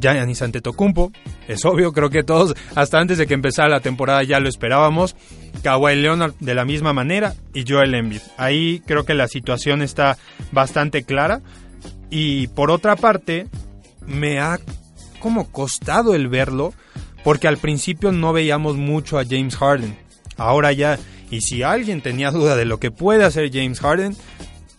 Giannis 0.00 0.42
Antetokounmpo, 0.42 1.12
es 1.48 1.64
obvio, 1.64 1.92
creo 1.92 2.08
que 2.08 2.22
todos 2.22 2.54
hasta 2.74 2.98
antes 2.98 3.18
de 3.18 3.26
que 3.26 3.34
empezara 3.34 3.68
la 3.68 3.80
temporada 3.80 4.22
ya 4.22 4.40
lo 4.40 4.48
esperábamos. 4.48 5.14
Kawhi 5.62 5.96
Leonard 5.96 6.34
de 6.40 6.54
la 6.54 6.64
misma 6.64 6.92
manera 6.92 7.34
y 7.54 7.64
Joel 7.66 7.94
Embiid. 7.94 8.20
Ahí 8.36 8.82
creo 8.86 9.04
que 9.04 9.14
la 9.14 9.28
situación 9.28 9.82
está 9.82 10.16
bastante 10.52 11.04
clara 11.04 11.40
y 12.10 12.48
por 12.48 12.70
otra 12.70 12.96
parte 12.96 13.46
me 14.06 14.40
ha 14.40 14.58
como 15.20 15.50
costado 15.50 16.14
el 16.14 16.28
verlo 16.28 16.74
porque 17.24 17.48
al 17.48 17.56
principio 17.56 18.12
no 18.12 18.32
veíamos 18.32 18.76
mucho 18.76 19.18
a 19.18 19.24
James 19.24 19.56
Harden. 19.56 19.96
Ahora 20.36 20.72
ya, 20.72 20.98
y 21.30 21.40
si 21.40 21.62
alguien 21.62 22.02
tenía 22.02 22.30
duda 22.30 22.54
de 22.54 22.66
lo 22.66 22.78
que 22.78 22.90
puede 22.90 23.24
hacer 23.24 23.50
James 23.52 23.80
Harden, 23.80 24.14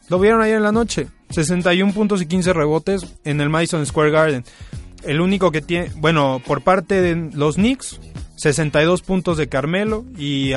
lo 0.08 0.19
vieron 0.19 0.41
ayer 0.41 0.58
en 0.58 0.63
la 0.63 0.71
noche. 0.71 1.08
61 1.31 1.91
puntos 1.93 2.21
y 2.21 2.27
15 2.27 2.53
rebotes 2.53 3.05
en 3.23 3.41
el 3.41 3.49
Madison 3.49 3.86
Square 3.86 4.12
Garden. 4.12 4.45
El 5.03 5.21
único 5.21 5.51
que 5.51 5.62
tiene, 5.62 5.91
bueno, 5.97 6.41
por 6.45 6.62
parte 6.62 7.01
de 7.01 7.31
los 7.34 7.55
Knicks, 7.55 7.99
62 8.38 9.01
puntos 9.01 9.38
de 9.38 9.47
Carmelo 9.47 10.05
y, 10.17 10.53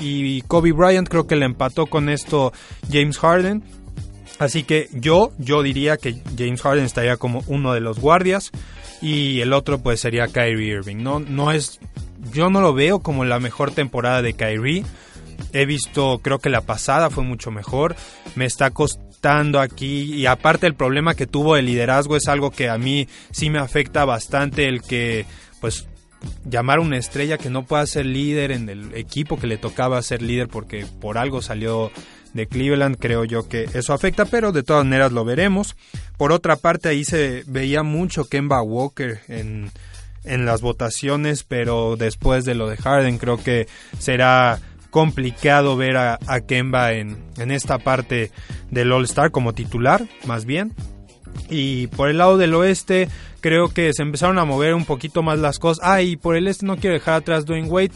y 0.00 0.42
Kobe 0.42 0.72
Bryant 0.72 1.08
creo 1.08 1.26
que 1.26 1.36
le 1.36 1.44
empató 1.44 1.86
con 1.86 2.08
esto 2.08 2.52
James 2.90 3.18
Harden. 3.18 3.62
Así 4.38 4.62
que 4.64 4.88
yo, 4.92 5.32
yo 5.38 5.62
diría 5.62 5.96
que 5.96 6.22
James 6.36 6.62
Harden 6.62 6.84
estaría 6.84 7.16
como 7.16 7.42
uno 7.46 7.74
de 7.74 7.80
los 7.80 7.98
guardias 7.98 8.50
y 9.02 9.40
el 9.40 9.52
otro 9.52 9.78
pues 9.78 10.00
sería 10.00 10.28
Kyrie 10.28 10.74
Irving. 10.74 11.02
No, 11.02 11.18
no 11.18 11.50
es, 11.50 11.80
yo 12.32 12.48
no 12.48 12.60
lo 12.60 12.72
veo 12.72 13.00
como 13.00 13.24
la 13.24 13.40
mejor 13.40 13.72
temporada 13.72 14.22
de 14.22 14.34
Kyrie. 14.34 14.84
He 15.52 15.66
visto, 15.66 16.20
creo 16.22 16.38
que 16.38 16.48
la 16.48 16.60
pasada 16.60 17.10
fue 17.10 17.24
mucho 17.24 17.50
mejor. 17.50 17.96
Me 18.36 18.44
está 18.44 18.70
costando 18.70 19.60
aquí 19.60 20.14
y 20.14 20.26
aparte 20.26 20.66
el 20.66 20.74
problema 20.74 21.14
que 21.14 21.26
tuvo 21.26 21.56
el 21.56 21.66
liderazgo 21.66 22.16
es 22.16 22.28
algo 22.28 22.50
que 22.52 22.70
a 22.70 22.78
mí 22.78 23.08
sí 23.32 23.50
me 23.50 23.58
afecta 23.58 24.04
bastante 24.04 24.68
el 24.68 24.82
que 24.82 25.26
pues 25.60 25.86
llamar 26.44 26.78
a 26.78 26.82
una 26.82 26.96
estrella 26.96 27.38
que 27.38 27.50
no 27.50 27.64
pueda 27.64 27.84
ser 27.86 28.06
líder 28.06 28.52
en 28.52 28.68
el 28.68 28.94
equipo 28.94 29.38
que 29.38 29.48
le 29.48 29.58
tocaba 29.58 30.00
ser 30.02 30.22
líder 30.22 30.48
porque 30.48 30.86
por 31.00 31.18
algo 31.18 31.42
salió 31.42 31.90
de 32.34 32.46
Cleveland, 32.46 32.96
creo 32.98 33.24
yo 33.24 33.48
que 33.48 33.68
eso 33.74 33.92
afecta, 33.92 34.24
pero 34.24 34.52
de 34.52 34.62
todas 34.62 34.84
maneras 34.84 35.12
lo 35.12 35.24
veremos. 35.24 35.76
Por 36.16 36.32
otra 36.32 36.56
parte, 36.56 36.88
ahí 36.88 37.04
se 37.04 37.44
veía 37.46 37.82
mucho 37.82 38.28
Kemba 38.28 38.62
Walker 38.62 39.20
en, 39.28 39.70
en 40.24 40.44
las 40.44 40.60
votaciones, 40.60 41.44
pero 41.44 41.96
después 41.96 42.44
de 42.44 42.54
lo 42.54 42.68
de 42.68 42.76
Harden 42.76 43.18
creo 43.18 43.36
que 43.36 43.66
será 43.98 44.60
complicado 44.90 45.76
ver 45.76 45.96
a, 45.96 46.18
Kemba 46.46 46.92
en, 46.92 47.16
en, 47.38 47.50
esta 47.50 47.78
parte 47.78 48.30
del 48.70 48.92
All 48.92 49.04
Star 49.04 49.30
como 49.30 49.54
titular, 49.54 50.06
más 50.26 50.44
bien. 50.44 50.74
Y 51.48 51.86
por 51.88 52.10
el 52.10 52.18
lado 52.18 52.36
del 52.36 52.54
oeste, 52.54 53.08
creo 53.40 53.68
que 53.68 53.92
se 53.92 54.02
empezaron 54.02 54.38
a 54.38 54.44
mover 54.44 54.74
un 54.74 54.84
poquito 54.84 55.22
más 55.22 55.38
las 55.38 55.58
cosas. 55.58 55.84
Ah, 55.86 56.02
y 56.02 56.16
por 56.16 56.36
el 56.36 56.48
este 56.48 56.66
no 56.66 56.76
quiero 56.76 56.94
dejar 56.94 57.14
atrás 57.14 57.44
Dwayne 57.44 57.68
Wade. 57.68 57.92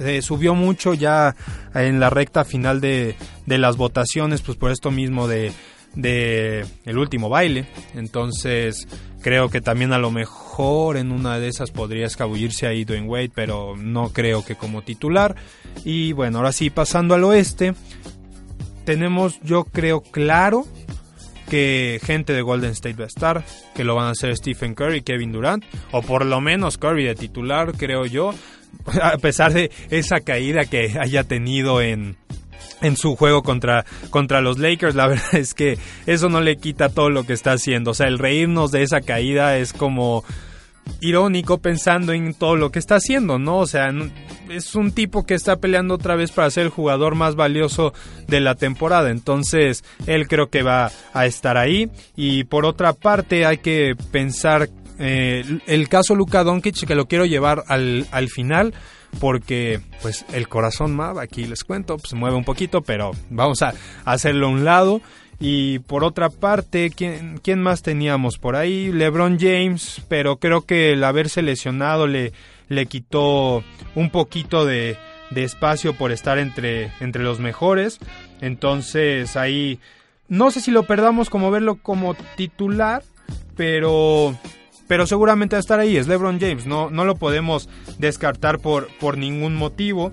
Eh, 0.00 0.22
subió 0.22 0.54
mucho 0.54 0.94
ya 0.94 1.34
en 1.74 2.00
la 2.00 2.10
recta 2.10 2.44
final 2.44 2.80
de, 2.80 3.14
de 3.48 3.58
las 3.58 3.76
votaciones, 3.76 4.42
pues 4.42 4.56
por 4.56 4.70
esto 4.70 4.90
mismo 4.90 5.26
de, 5.26 5.52
de 5.94 6.64
el 6.84 6.98
último 6.98 7.28
baile. 7.28 7.66
Entonces, 7.94 8.86
creo 9.22 9.48
que 9.48 9.60
también 9.60 9.92
a 9.92 9.98
lo 9.98 10.10
mejor 10.10 10.96
en 10.96 11.10
una 11.10 11.38
de 11.38 11.48
esas 11.48 11.70
podría 11.70 12.06
escabullirse 12.06 12.66
ahí 12.66 12.84
Dwayne 12.84 13.08
Wade, 13.08 13.30
pero 13.34 13.76
no 13.76 14.10
creo 14.10 14.44
que 14.44 14.54
como 14.54 14.82
titular. 14.82 15.34
Y 15.84 16.12
bueno, 16.12 16.38
ahora 16.38 16.52
sí, 16.52 16.70
pasando 16.70 17.14
al 17.14 17.24
oeste, 17.24 17.74
tenemos 18.84 19.40
yo 19.42 19.64
creo 19.64 20.02
claro 20.02 20.66
que 21.48 21.98
gente 22.02 22.34
de 22.34 22.42
Golden 22.42 22.72
State 22.72 22.96
va 22.96 23.04
a 23.04 23.08
estar, 23.08 23.44
que 23.74 23.82
lo 23.84 23.94
van 23.94 24.06
a 24.06 24.10
hacer 24.10 24.36
Stephen 24.36 24.74
Curry 24.74 25.00
Kevin 25.00 25.32
Durant, 25.32 25.64
o 25.92 26.02
por 26.02 26.26
lo 26.26 26.42
menos 26.42 26.76
Curry 26.76 27.04
de 27.04 27.14
titular, 27.14 27.72
creo 27.72 28.04
yo, 28.04 28.34
a 29.02 29.16
pesar 29.16 29.54
de 29.54 29.70
esa 29.88 30.20
caída 30.20 30.66
que 30.66 30.98
haya 31.00 31.24
tenido 31.24 31.80
en, 31.80 32.18
en 32.80 32.96
su 32.96 33.16
juego 33.16 33.42
contra, 33.42 33.84
contra 34.10 34.40
los 34.40 34.58
Lakers, 34.58 34.94
la 34.94 35.06
verdad 35.08 35.34
es 35.34 35.54
que 35.54 35.78
eso 36.06 36.28
no 36.28 36.40
le 36.40 36.56
quita 36.56 36.88
todo 36.88 37.10
lo 37.10 37.24
que 37.24 37.32
está 37.32 37.52
haciendo. 37.52 37.92
O 37.92 37.94
sea, 37.94 38.06
el 38.08 38.18
reírnos 38.18 38.70
de 38.70 38.82
esa 38.82 39.00
caída 39.00 39.56
es 39.56 39.72
como 39.72 40.24
irónico 41.00 41.58
pensando 41.58 42.12
en 42.12 42.34
todo 42.34 42.56
lo 42.56 42.70
que 42.70 42.78
está 42.78 42.96
haciendo, 42.96 43.38
¿no? 43.38 43.58
O 43.58 43.66
sea, 43.66 43.90
es 44.48 44.74
un 44.74 44.92
tipo 44.92 45.26
que 45.26 45.34
está 45.34 45.56
peleando 45.56 45.94
otra 45.94 46.16
vez 46.16 46.32
para 46.32 46.50
ser 46.50 46.64
el 46.64 46.70
jugador 46.70 47.14
más 47.14 47.34
valioso 47.34 47.92
de 48.26 48.40
la 48.40 48.54
temporada. 48.54 49.10
Entonces, 49.10 49.84
él 50.06 50.28
creo 50.28 50.48
que 50.48 50.62
va 50.62 50.90
a 51.12 51.26
estar 51.26 51.56
ahí. 51.56 51.90
Y 52.16 52.44
por 52.44 52.64
otra 52.64 52.92
parte, 52.92 53.44
hay 53.44 53.58
que 53.58 53.94
pensar 54.10 54.68
eh, 54.98 55.44
el 55.66 55.88
caso 55.88 56.14
Luka 56.14 56.42
Doncic, 56.42 56.86
que 56.86 56.94
lo 56.94 57.06
quiero 57.06 57.26
llevar 57.26 57.64
al, 57.68 58.06
al 58.10 58.28
final 58.28 58.74
porque 59.20 59.80
pues 60.02 60.24
el 60.32 60.48
corazón 60.48 60.94
Mav, 60.94 61.18
aquí 61.18 61.44
les 61.44 61.64
cuento, 61.64 61.96
pues, 61.96 62.10
se 62.10 62.16
mueve 62.16 62.36
un 62.36 62.44
poquito, 62.44 62.82
pero 62.82 63.12
vamos 63.30 63.62
a 63.62 63.74
hacerlo 64.04 64.46
a 64.46 64.50
un 64.50 64.64
lado. 64.64 65.00
Y 65.40 65.78
por 65.80 66.02
otra 66.02 66.30
parte, 66.30 66.90
¿quién, 66.90 67.38
¿quién 67.42 67.62
más 67.62 67.82
teníamos 67.82 68.38
por 68.38 68.56
ahí? 68.56 68.90
LeBron 68.92 69.38
James, 69.38 70.02
pero 70.08 70.38
creo 70.38 70.62
que 70.62 70.92
el 70.92 71.04
haberse 71.04 71.42
lesionado 71.42 72.08
le, 72.08 72.32
le 72.68 72.86
quitó 72.86 73.62
un 73.94 74.10
poquito 74.10 74.64
de, 74.64 74.96
de 75.30 75.44
espacio 75.44 75.94
por 75.94 76.10
estar 76.10 76.38
entre, 76.38 76.90
entre 77.00 77.22
los 77.22 77.38
mejores. 77.38 77.98
Entonces 78.40 79.36
ahí 79.36 79.78
no 80.28 80.50
sé 80.50 80.60
si 80.60 80.70
lo 80.70 80.82
perdamos 80.84 81.30
como 81.30 81.50
verlo 81.50 81.76
como 81.76 82.14
titular, 82.36 83.02
pero 83.56 84.36
pero 84.88 85.06
seguramente 85.06 85.54
va 85.54 85.58
a 85.58 85.60
estar 85.60 85.78
ahí, 85.78 85.96
es 85.96 86.08
LeBron 86.08 86.40
James, 86.40 86.66
no, 86.66 86.90
no 86.90 87.04
lo 87.04 87.16
podemos 87.16 87.68
descartar 87.98 88.58
por, 88.58 88.88
por 88.98 89.18
ningún 89.18 89.54
motivo. 89.54 90.10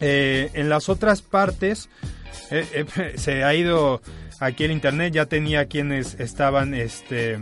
Eh, 0.00 0.50
en 0.54 0.68
las 0.68 0.88
otras 0.88 1.22
partes 1.22 1.88
eh, 2.50 2.86
eh, 2.96 3.12
se 3.16 3.44
ha 3.44 3.54
ido 3.54 4.02
aquí 4.40 4.64
el 4.64 4.72
internet, 4.72 5.12
ya 5.12 5.26
tenía 5.26 5.66
quienes 5.66 6.18
estaban 6.18 6.74
este, 6.74 7.38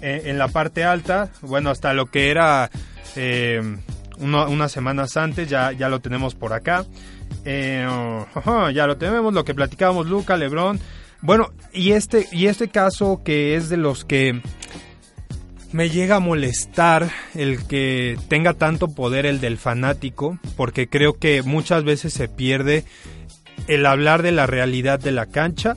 en 0.00 0.38
la 0.38 0.48
parte 0.48 0.84
alta, 0.84 1.30
bueno, 1.42 1.68
hasta 1.68 1.92
lo 1.92 2.06
que 2.06 2.30
era 2.30 2.70
unas 4.20 4.72
semanas 4.72 5.16
antes, 5.16 5.48
ya, 5.48 5.72
ya 5.72 5.88
lo 5.88 6.00
tenemos 6.00 6.34
por 6.34 6.52
acá. 6.52 6.86
ya 7.44 8.86
lo 8.86 8.96
tenemos, 8.96 9.34
lo 9.34 9.44
que 9.44 9.54
platicábamos 9.54 10.06
Luca, 10.06 10.36
Lebron. 10.36 10.78
Bueno, 11.22 11.50
y 11.72 11.92
este, 11.92 12.28
y 12.32 12.46
este 12.46 12.68
caso 12.68 13.22
que 13.24 13.54
es 13.56 13.68
de 13.68 13.76
los 13.76 14.04
que 14.04 14.40
me 15.72 15.88
llega 15.88 16.16
a 16.16 16.20
molestar 16.20 17.10
el 17.34 17.66
que 17.66 18.18
tenga 18.28 18.54
tanto 18.54 18.88
poder 18.88 19.26
el 19.26 19.40
del 19.40 19.56
fanático, 19.56 20.38
porque 20.56 20.88
creo 20.88 21.14
que 21.14 21.42
muchas 21.42 21.84
veces 21.84 22.12
se 22.12 22.28
pierde 22.28 22.84
el 23.68 23.86
hablar 23.86 24.22
de 24.22 24.32
la 24.32 24.46
realidad 24.46 24.98
de 24.98 25.12
la 25.12 25.26
cancha 25.26 25.76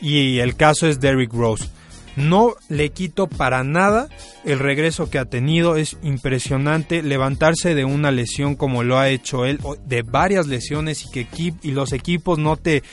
y 0.00 0.38
el 0.38 0.56
caso 0.56 0.86
es 0.86 1.00
Derrick 1.00 1.32
Rose. 1.32 1.68
No 2.16 2.54
le 2.68 2.90
quito 2.90 3.26
para 3.26 3.64
nada 3.64 4.08
el 4.44 4.60
regreso 4.60 5.10
que 5.10 5.18
ha 5.18 5.24
tenido, 5.24 5.76
es 5.76 5.96
impresionante 6.02 7.02
levantarse 7.02 7.74
de 7.74 7.84
una 7.84 8.12
lesión 8.12 8.54
como 8.54 8.84
lo 8.84 8.98
ha 8.98 9.08
hecho 9.08 9.44
él, 9.44 9.58
de 9.84 10.02
varias 10.02 10.46
lesiones 10.46 11.04
y 11.04 11.10
que 11.10 11.26
y 11.62 11.72
los 11.72 11.92
equipos 11.92 12.38
no 12.38 12.56
te 12.56 12.84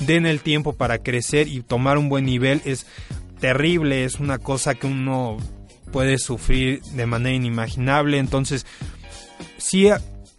den 0.00 0.24
el 0.24 0.40
tiempo 0.40 0.72
para 0.72 0.98
crecer 0.98 1.46
y 1.46 1.60
tomar 1.60 1.98
un 1.98 2.08
buen 2.08 2.24
nivel 2.24 2.62
es 2.64 2.86
terrible, 3.38 4.04
es 4.04 4.18
una 4.18 4.38
cosa 4.38 4.74
que 4.74 4.86
uno 4.86 5.36
puede 5.90 6.18
sufrir 6.18 6.82
de 6.82 7.06
manera 7.06 7.34
inimaginable. 7.34 8.18
Entonces, 8.18 8.66
sí 9.58 9.88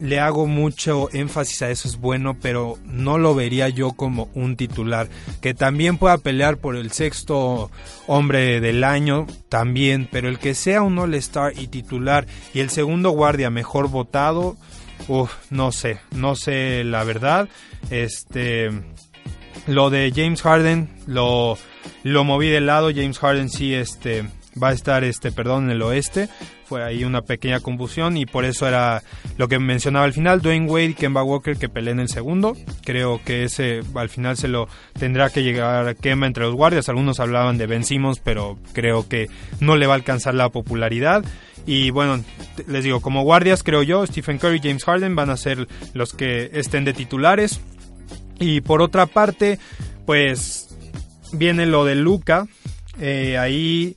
le 0.01 0.19
hago 0.19 0.47
mucho 0.47 1.09
énfasis 1.13 1.61
a 1.61 1.69
eso, 1.69 1.87
es 1.87 1.97
bueno, 1.97 2.35
pero 2.41 2.79
no 2.85 3.19
lo 3.19 3.35
vería 3.35 3.69
yo 3.69 3.91
como 3.91 4.29
un 4.33 4.55
titular. 4.55 5.07
Que 5.41 5.53
también 5.53 5.97
pueda 5.97 6.17
pelear 6.17 6.57
por 6.57 6.75
el 6.75 6.91
sexto 6.91 7.69
hombre 8.07 8.59
del 8.59 8.83
año, 8.83 9.27
también, 9.47 10.09
pero 10.11 10.27
el 10.27 10.39
que 10.39 10.55
sea 10.55 10.81
un 10.81 10.97
All-Star 10.97 11.53
y 11.55 11.67
titular 11.67 12.25
y 12.53 12.61
el 12.61 12.71
segundo 12.71 13.11
guardia 13.11 13.51
mejor 13.51 13.89
votado, 13.89 14.57
uff, 15.07 15.33
no 15.51 15.71
sé, 15.71 15.99
no 16.11 16.35
sé 16.35 16.83
la 16.83 17.03
verdad. 17.03 17.47
Este. 17.89 18.71
Lo 19.67 19.91
de 19.91 20.11
James 20.15 20.41
Harden 20.41 20.89
lo, 21.05 21.55
lo 22.01 22.23
moví 22.23 22.49
de 22.49 22.61
lado. 22.61 22.89
James 22.89 23.19
Harden 23.19 23.49
sí, 23.49 23.75
este 23.75 24.25
va 24.61 24.69
a 24.69 24.73
estar 24.73 25.03
este 25.03 25.31
perdón 25.31 25.65
en 25.65 25.71
el 25.71 25.81
oeste 25.81 26.29
fue 26.65 26.83
ahí 26.83 27.03
una 27.03 27.21
pequeña 27.21 27.59
confusión 27.59 28.17
y 28.17 28.25
por 28.25 28.45
eso 28.45 28.67
era 28.67 29.03
lo 29.37 29.47
que 29.47 29.59
mencionaba 29.59 30.05
al 30.05 30.13
final 30.13 30.41
Dwayne 30.41 30.69
Wade 30.69 30.85
y 30.85 30.93
Kemba 30.93 31.23
Walker 31.23 31.57
que 31.57 31.69
peleen 31.69 31.99
el 31.99 32.09
segundo 32.09 32.55
creo 32.83 33.21
que 33.23 33.43
ese 33.43 33.81
al 33.95 34.09
final 34.09 34.37
se 34.37 34.47
lo 34.47 34.67
tendrá 34.97 35.29
que 35.29 35.43
llegar 35.43 35.87
a 35.87 35.93
Kemba 35.93 36.27
entre 36.27 36.43
los 36.43 36.55
guardias 36.55 36.89
algunos 36.89 37.19
hablaban 37.19 37.57
de 37.57 37.67
Ben 37.67 37.83
Simmons 37.83 38.19
pero 38.19 38.57
creo 38.73 39.07
que 39.07 39.29
no 39.59 39.75
le 39.75 39.87
va 39.87 39.93
a 39.93 39.97
alcanzar 39.97 40.33
la 40.33 40.49
popularidad 40.49 41.23
y 41.65 41.91
bueno, 41.91 42.23
les 42.67 42.83
digo, 42.83 43.01
como 43.01 43.23
guardias 43.23 43.63
creo 43.63 43.83
yo, 43.83 44.05
Stephen 44.05 44.37
Curry 44.37 44.57
y 44.57 44.67
James 44.67 44.83
Harden 44.83 45.15
van 45.15 45.29
a 45.29 45.37
ser 45.37 45.67
los 45.93 46.13
que 46.13 46.49
estén 46.53 46.85
de 46.85 46.93
titulares. 46.93 47.61
Y 48.39 48.61
por 48.61 48.81
otra 48.81 49.05
parte, 49.05 49.59
pues 50.05 50.75
viene 51.33 51.65
lo 51.65 51.85
de 51.85 51.95
Luca. 51.95 52.47
Eh, 52.99 53.37
ahí 53.37 53.95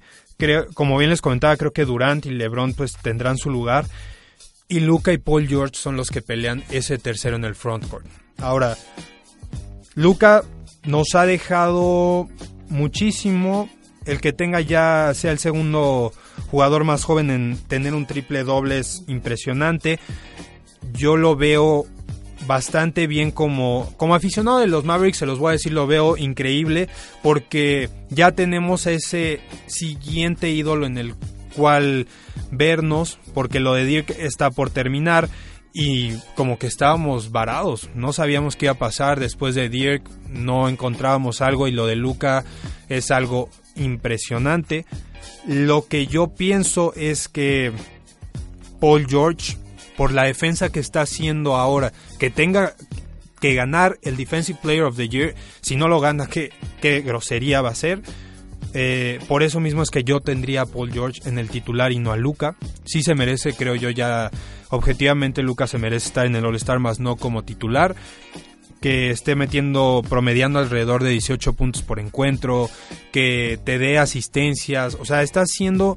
como 0.75 0.99
bien 0.99 1.11
les 1.11 1.21
comentaba, 1.21 1.57
creo 1.57 1.73
que 1.73 1.85
Durant 1.85 2.27
y 2.27 2.31
LeBron 2.31 2.75
pues 2.75 2.93
tendrán 3.01 3.39
su 3.39 3.51
lugar. 3.51 3.87
Y 4.69 4.81
Luca 4.81 5.13
y 5.13 5.19
Paul 5.19 5.47
George 5.47 5.75
son 5.77 5.97
los 5.97 6.11
que 6.11 6.23
pelean 6.23 6.65
ese 6.71 6.99
tercero 6.99 7.37
en 7.37 7.45
el 7.45 7.55
frontcourt. 7.55 8.07
Ahora, 8.39 8.77
Luca 9.95 10.43
nos 10.85 11.15
ha 11.15 11.27
dejado 11.27 12.29
muchísimo. 12.69 13.69
El 14.07 14.21
que 14.21 14.33
tenga 14.33 14.61
ya 14.61 15.13
sea 15.15 15.33
el 15.33 15.39
segundo 15.39 16.13
jugador 16.51 16.85
más 16.85 17.05
joven 17.05 17.31
en 17.31 17.59
tener 17.69 17.95
un 17.95 18.07
triple 18.07 18.45
doble 18.45 18.79
es 18.79 19.03
impresionante. 19.07 19.99
Yo 20.93 21.17
lo 21.17 21.37
veo 21.37 21.87
bastante 22.47 23.07
bien 23.07 23.31
como, 23.31 23.93
como 23.97 24.15
aficionado 24.15 24.59
de 24.59 24.67
los 24.67 24.85
Mavericks, 24.85 25.19
se 25.19 25.27
los 25.27 25.39
voy 25.39 25.51
a 25.51 25.53
decir, 25.53 25.73
lo 25.73 25.87
veo 25.87 26.17
increíble 26.17 26.89
porque 27.23 27.89
ya 28.11 28.33
tenemos 28.33 28.87
ese 28.87 29.41
siguiente 29.67 30.51
ídolo 30.51 30.87
en 30.87 30.99
el 30.99 31.15
cual 31.57 32.07
vernos, 32.51 33.19
porque 33.33 33.61
lo 33.61 33.75
de 33.75 33.85
Dirk 33.85 34.11
está 34.11 34.51
por 34.51 34.71
terminar 34.71 35.29
y 35.73 36.13
como 36.37 36.59
que 36.59 36.69
estábamos 36.69 37.33
varados, 37.33 37.91
no 37.95 38.13
sabíamos 38.13 38.57
qué 38.57 38.67
iba 38.67 38.75
a 38.75 38.79
pasar 38.79 39.19
después 39.19 39.55
de 39.55 39.69
Dirk, 39.69 40.09
no 40.29 40.69
encontrábamos 40.69 41.41
algo 41.41 41.67
y 41.67 41.73
lo 41.73 41.87
de 41.87 41.97
Luca 41.97 42.45
es 42.89 43.11
algo 43.11 43.49
impresionante. 43.75 44.87
Lo 45.47 45.87
que 45.87 46.07
yo 46.07 46.29
pienso 46.29 46.95
es 46.95 47.29
que 47.29 47.73
Paul 48.81 49.07
George 49.09 49.57
por 49.97 50.13
la 50.13 50.25
defensa 50.25 50.71
que 50.71 50.81
está 50.81 51.03
haciendo 51.03 51.57
ahora, 51.57 51.93
que 52.19 52.31
tenga 52.31 52.75
que 53.41 53.55
ganar 53.55 53.99
el 54.03 54.17
Defensive 54.17 54.59
Player 54.63 54.85
of 54.85 54.97
the 54.97 55.09
Year, 55.09 55.35
si 55.61 55.77
no 55.77 55.89
lo 55.89 56.01
gana, 56.01 56.27
qué, 56.27 56.51
qué 56.81 57.01
grosería 57.01 57.61
va 57.61 57.71
a 57.71 57.75
ser. 57.75 58.01
Eh, 58.73 59.21
por 59.29 59.43
eso 59.43 59.61
mismo 59.61 59.83
es 59.83 59.91
que 59.91 60.03
yo 60.03 60.21
tendría 60.21 60.63
a 60.63 60.67
Paul 60.67 60.93
George 60.93 61.21
en 61.29 61.39
el 61.39 61.49
titular 61.49 61.93
y 61.93 61.99
no 61.99 62.11
a 62.11 62.17
Luca. 62.17 62.57
Sí 62.85 63.03
se 63.03 63.15
merece, 63.15 63.53
creo 63.53 63.77
yo 63.77 63.91
ya, 63.91 64.31
objetivamente 64.71 65.43
Luca 65.43 65.67
se 65.67 65.79
merece 65.79 66.09
estar 66.09 66.27
en 66.27 66.35
el 66.35 66.45
All-Star, 66.45 66.81
más 66.81 66.99
no 66.99 67.17
como 67.17 67.45
titular 67.45 67.95
que 68.85 69.09
esté 69.09 69.35
metiendo, 69.35 70.03
promediando 70.07 70.59
alrededor 70.59 71.03
de 71.03 71.09
18 71.09 71.55
puntos 71.55 71.81
por 71.81 71.99
encuentro, 71.99 72.69
que 73.13 73.59
te 73.65 73.79
dé 73.79 73.97
asistencias, 73.97 74.99
o 75.01 75.07
sea, 75.07 75.23
está 75.23 75.41
haciendo 75.41 75.97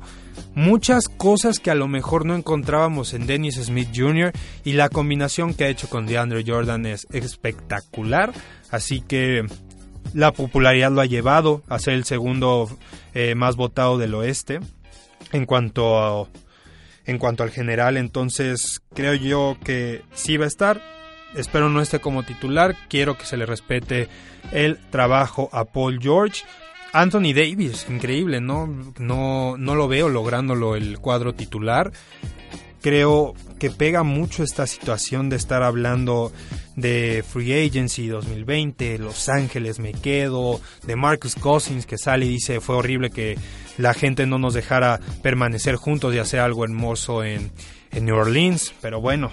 muchas 0.56 1.10
cosas 1.10 1.60
que 1.60 1.70
a 1.70 1.76
lo 1.76 1.90
mejor 1.90 2.26
no 2.26 2.34
encontrábamos 2.34 3.14
en 3.14 3.28
Dennis 3.28 3.56
Smith 3.56 3.90
Jr. 3.94 4.32
y 4.64 4.72
la 4.72 4.88
combinación 4.88 5.54
que 5.54 5.66
ha 5.66 5.68
hecho 5.68 5.90
con 5.90 6.06
DeAndre 6.06 6.46
Jordan 6.48 6.86
es 6.86 7.08
espectacular, 7.12 8.32
así 8.72 9.02
que 9.02 9.46
la 10.14 10.32
popularidad 10.32 10.90
lo 10.90 11.02
ha 11.02 11.08
llevado 11.08 11.64
a 11.68 11.80
ser 11.80 11.96
el 11.96 12.06
segundo 12.06 12.70
eh, 13.14 13.36
más 13.36 13.58
votado 13.58 13.98
del 13.98 14.16
oeste 14.16 14.62
en 15.34 15.46
cuanto 15.46 16.30
en 17.06 17.18
cuanto 17.18 17.44
al 17.44 17.52
general, 17.52 17.98
entonces 17.98 18.82
creo 18.94 19.14
yo 19.14 19.58
que 19.62 20.04
sí 20.14 20.38
va 20.38 20.46
a 20.46 20.48
estar 20.48 20.97
espero 21.38 21.70
no 21.70 21.82
esté 21.82 22.00
como 22.00 22.24
titular, 22.24 22.76
quiero 22.90 23.18
que 23.18 23.26
se 23.26 23.38
le 23.38 23.46
respete 23.46 24.10
el 24.52 24.78
trabajo 24.90 25.50
a 25.52 25.66
Paul 25.66 26.00
George. 26.02 26.44
Anthony 26.94 27.34
Davis, 27.34 27.86
increíble, 27.90 28.42
¿no? 28.42 28.68
No, 28.98 29.58
no 29.58 29.76
lo 29.76 29.88
veo 29.88 30.10
lográndolo 30.10 30.76
el 30.76 31.00
cuadro 31.00 31.34
titular. 31.34 31.92
Creo 32.82 33.34
que 33.60 33.70
pega 33.70 34.04
mucho 34.04 34.44
esta 34.44 34.68
situación 34.68 35.30
de 35.30 35.36
estar 35.36 35.64
hablando 35.64 36.32
de 36.76 37.24
Free 37.28 37.68
Agency 37.68 38.08
2020, 38.08 39.00
Los 39.00 39.30
Ángeles 39.30 39.80
me 39.80 39.94
quedo, 39.94 40.62
de 40.86 40.96
Marcus 40.96 41.36
Cousins 41.36 41.86
que 41.86 41.98
sale 41.98 42.26
y 42.26 42.30
dice 42.30 42.62
fue 42.62 42.76
horrible 42.76 43.10
que 43.10 43.38
la 43.78 43.94
gente 43.94 44.28
no 44.28 44.38
nos 44.38 44.54
dejara 44.54 45.00
permanecer 45.24 45.76
juntos 45.76 46.14
y 46.14 46.20
hacer 46.20 46.40
algo 46.40 46.64
hermoso 46.64 47.24
en, 47.24 47.52
en 47.92 48.06
New 48.06 48.16
Orleans, 48.16 48.74
pero 48.82 49.02
bueno, 49.02 49.32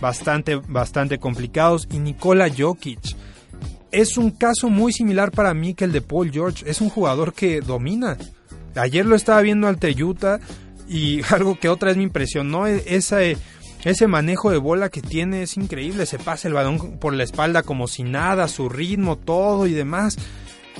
bastante, 0.00 0.56
bastante 0.56 1.18
complicados. 1.18 1.88
Y 1.90 1.98
Nikola 1.98 2.48
Jokic 2.56 3.00
es 3.90 4.16
un 4.16 4.30
caso 4.30 4.68
muy 4.68 4.92
similar 4.92 5.30
para 5.30 5.54
mí 5.54 5.74
que 5.74 5.84
el 5.84 5.92
de 5.92 6.02
Paul 6.02 6.30
George. 6.30 6.68
Es 6.68 6.80
un 6.80 6.90
jugador 6.90 7.32
que 7.32 7.60
domina. 7.60 8.16
Ayer 8.74 9.06
lo 9.06 9.16
estaba 9.16 9.40
viendo 9.40 9.66
al 9.66 9.78
Utah 10.02 10.40
y 10.88 11.20
algo 11.30 11.58
que 11.58 11.68
otra 11.68 11.88
vez 11.88 11.96
me 11.96 12.02
impresionó, 12.04 12.66
e, 12.66 12.82
ese, 12.86 13.36
ese 13.84 14.06
manejo 14.06 14.50
de 14.50 14.58
bola 14.58 14.88
que 14.88 15.02
tiene 15.02 15.42
es 15.42 15.56
increíble. 15.56 16.06
Se 16.06 16.18
pasa 16.18 16.48
el 16.48 16.54
balón 16.54 16.98
por 16.98 17.14
la 17.14 17.24
espalda 17.24 17.62
como 17.62 17.88
si 17.88 18.02
nada, 18.02 18.48
su 18.48 18.68
ritmo, 18.68 19.16
todo 19.16 19.66
y 19.66 19.72
demás 19.72 20.16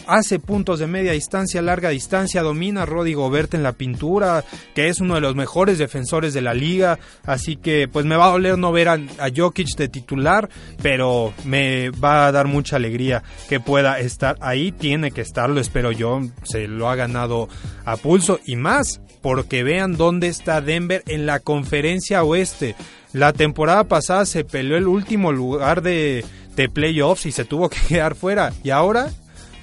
hace 0.07 0.39
puntos 0.39 0.79
de 0.79 0.87
media 0.87 1.13
distancia, 1.13 1.63
larga 1.63 1.91
distancia, 1.91 2.43
domina 2.43 2.83
a 2.83 2.87
Gobert 2.87 3.55
en 3.55 3.63
la 3.63 3.73
pintura, 3.73 4.45
que 4.75 4.89
es 4.89 5.01
uno 5.01 5.15
de 5.15 5.21
los 5.21 5.35
mejores 5.35 5.79
defensores 5.79 6.35
de 6.35 6.43
la 6.43 6.55
liga, 6.55 6.99
así 7.25 7.57
que 7.57 7.89
pues 7.89 8.07
me 8.07 8.17
va 8.17 8.27
a 8.27 8.33
doler 8.33 8.59
no 8.59 8.73
ver 8.73 8.89
a, 8.89 8.99
Jokic 9.35 9.77
de 9.77 9.89
titular, 9.89 10.49
pero 10.83 11.33
me 11.45 11.91
va 11.91 12.27
a 12.27 12.33
dar 12.33 12.47
mucha 12.47 12.77
alegría 12.77 13.23
que 13.49 13.61
pueda 13.61 13.99
estar 14.01 14.37
ahí, 14.41 14.73
tiene 14.73 15.11
que 15.11 15.21
estarlo, 15.21 15.61
espero 15.61 15.93
yo, 15.93 16.21
se 16.43 16.69
lo 16.69 16.89
ha 16.89 16.97
ganado 16.97 17.49
a 17.85 17.97
pulso 17.97 18.41
y 18.47 18.57
más, 18.57 19.01
porque 19.23 19.63
vean 19.63 19.97
dónde 19.97 20.29
está 20.29 20.61
Denver 20.61 21.03
en 21.07 21.27
la 21.27 21.41
conferencia 21.41 22.23
oeste. 22.23 22.75
La 23.13 23.33
temporada 23.33 23.85
pasada 23.85 24.27
se 24.27 24.45
peleó 24.45 24.77
el 24.77 24.87
último 24.87 25.33
lugar 25.33 25.83
de, 25.83 26.25
de 26.57 26.69
playoffs 26.69 27.27
y 27.27 27.33
se 27.33 27.45
tuvo 27.45 27.71
que 27.71 27.79
quedar 27.89 28.15
fuera. 28.15 28.53
Y 28.63 28.71
ahora 28.71 29.11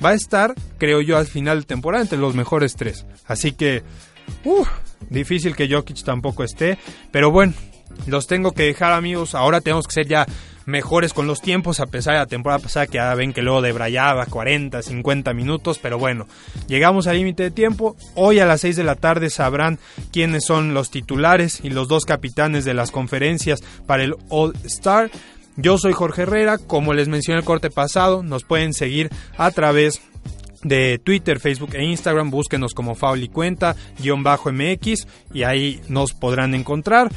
va 0.03 0.09
a 0.09 0.13
estar, 0.13 0.53
creo 0.77 1.01
yo, 1.01 1.17
al 1.17 1.27
final 1.27 1.61
de 1.61 1.65
temporada 1.65 2.03
entre 2.03 2.17
los 2.17 2.35
mejores 2.35 2.75
tres. 2.75 3.05
Así 3.27 3.51
que, 3.51 3.83
uff, 4.43 4.69
difícil 5.09 5.55
que 5.55 5.69
Jokic 5.69 6.03
tampoco 6.03 6.43
esté, 6.43 6.77
pero 7.11 7.31
bueno, 7.31 7.53
los 8.07 8.27
tengo 8.27 8.51
que 8.51 8.63
dejar 8.63 8.93
amigos, 8.93 9.35
ahora 9.35 9.61
tenemos 9.61 9.87
que 9.87 9.93
ser 9.93 10.07
ya 10.07 10.25
mejores 10.65 11.13
con 11.13 11.27
los 11.27 11.41
tiempos, 11.41 11.79
a 11.79 11.85
pesar 11.85 12.13
de 12.13 12.19
la 12.19 12.25
temporada 12.25 12.59
pasada 12.59 12.87
que 12.87 12.97
ya 12.97 13.13
ven 13.13 13.33
que 13.33 13.41
luego 13.41 13.61
debrayaba 13.61 14.25
40, 14.25 14.81
50 14.81 15.33
minutos, 15.33 15.79
pero 15.81 15.97
bueno, 15.97 16.27
llegamos 16.67 17.07
al 17.07 17.17
límite 17.17 17.43
de 17.43 17.51
tiempo, 17.51 17.95
hoy 18.15 18.39
a 18.39 18.45
las 18.45 18.61
6 18.61 18.75
de 18.75 18.83
la 18.83 18.95
tarde 18.95 19.29
sabrán 19.29 19.79
quiénes 20.11 20.45
son 20.45 20.73
los 20.73 20.89
titulares 20.89 21.59
y 21.63 21.69
los 21.69 21.87
dos 21.87 22.05
capitanes 22.05 22.65
de 22.65 22.73
las 22.73 22.91
conferencias 22.91 23.63
para 23.85 24.03
el 24.03 24.15
All 24.29 24.53
Star. 24.63 25.11
Yo 25.57 25.77
soy 25.77 25.93
Jorge 25.93 26.23
Herrera, 26.23 26.57
como 26.57 26.93
les 26.93 27.07
mencioné 27.07 27.39
el 27.39 27.45
corte 27.45 27.69
pasado, 27.69 28.23
nos 28.23 28.43
pueden 28.43 28.73
seguir 28.73 29.09
a 29.37 29.51
través 29.51 30.01
de 30.63 30.99
Twitter, 30.99 31.39
Facebook 31.39 31.75
e 31.75 31.83
Instagram, 31.83 32.29
búsquenos 32.29 32.73
como 32.73 32.95
Fauli 32.95 33.29
Cuenta, 33.29 33.75
guion 33.99 34.23
bajo 34.23 34.51
MX 34.51 35.07
y 35.33 35.43
ahí 35.43 35.81
nos 35.87 36.13
podrán 36.13 36.55
encontrar. 36.55 37.09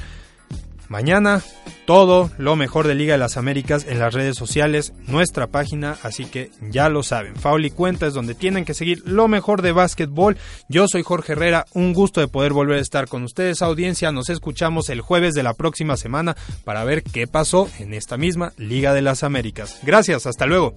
Mañana 0.88 1.42
todo 1.85 2.31
lo 2.38 2.57
mejor 2.57 2.87
de 2.87 2.94
Liga 2.94 3.12
de 3.12 3.18
las 3.18 3.37
Américas 3.37 3.87
en 3.88 3.98
las 3.98 4.12
redes 4.12 4.37
sociales, 4.37 4.92
nuestra 5.07 5.46
página, 5.46 5.96
así 6.03 6.24
que 6.27 6.51
ya 6.70 6.88
lo 6.88 7.03
saben. 7.03 7.37
Fauli 7.37 7.70
Cuenta 7.70 8.07
es 8.07 8.14
donde 8.14 8.35
tienen 8.35 8.64
que 8.64 8.74
seguir 8.74 9.03
lo 9.07 9.29
mejor 9.29 9.62
de 9.62 9.72
básquetbol. 9.72 10.37
Yo 10.68 10.87
soy 10.88 11.03
Jorge 11.03 11.33
Herrera, 11.33 11.66
un 11.72 11.94
gusto 11.94 12.20
de 12.20 12.29
poder 12.29 12.53
volver 12.53 12.79
a 12.79 12.83
estar 12.83 13.09
con 13.09 13.22
ustedes, 13.22 13.62
audiencia. 13.62 14.12
Nos 14.12 14.29
escuchamos 14.29 14.88
el 14.88 15.01
jueves 15.01 15.35
de 15.35 15.42
la 15.42 15.55
próxima 15.55 15.96
semana 15.96 16.37
para 16.64 16.85
ver 16.85 17.03
qué 17.03 17.27
pasó 17.27 17.68
en 17.79 17.94
esta 17.94 18.16
misma 18.16 18.53
Liga 18.57 18.92
de 18.92 19.03
las 19.03 19.22
Américas. 19.22 19.79
Gracias, 19.83 20.27
hasta 20.27 20.46
luego. 20.46 20.74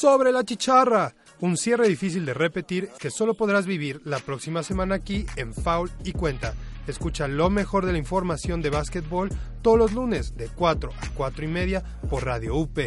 Sobre 0.00 0.32
la 0.32 0.44
chicharra. 0.44 1.14
Un 1.40 1.58
cierre 1.58 1.86
difícil 1.86 2.24
de 2.24 2.32
repetir 2.32 2.88
que 2.98 3.10
solo 3.10 3.34
podrás 3.34 3.66
vivir 3.66 4.00
la 4.06 4.18
próxima 4.18 4.62
semana 4.62 4.94
aquí 4.94 5.26
en 5.36 5.52
Foul 5.52 5.90
y 6.04 6.12
Cuenta. 6.12 6.54
Escucha 6.86 7.28
lo 7.28 7.50
mejor 7.50 7.84
de 7.84 7.92
la 7.92 7.98
información 7.98 8.62
de 8.62 8.70
básquetbol 8.70 9.28
todos 9.60 9.76
los 9.76 9.92
lunes 9.92 10.38
de 10.38 10.48
4 10.48 10.90
a 10.90 11.08
4 11.14 11.44
y 11.44 11.48
media 11.48 11.84
por 12.08 12.24
Radio 12.24 12.56
UP. 12.56 12.78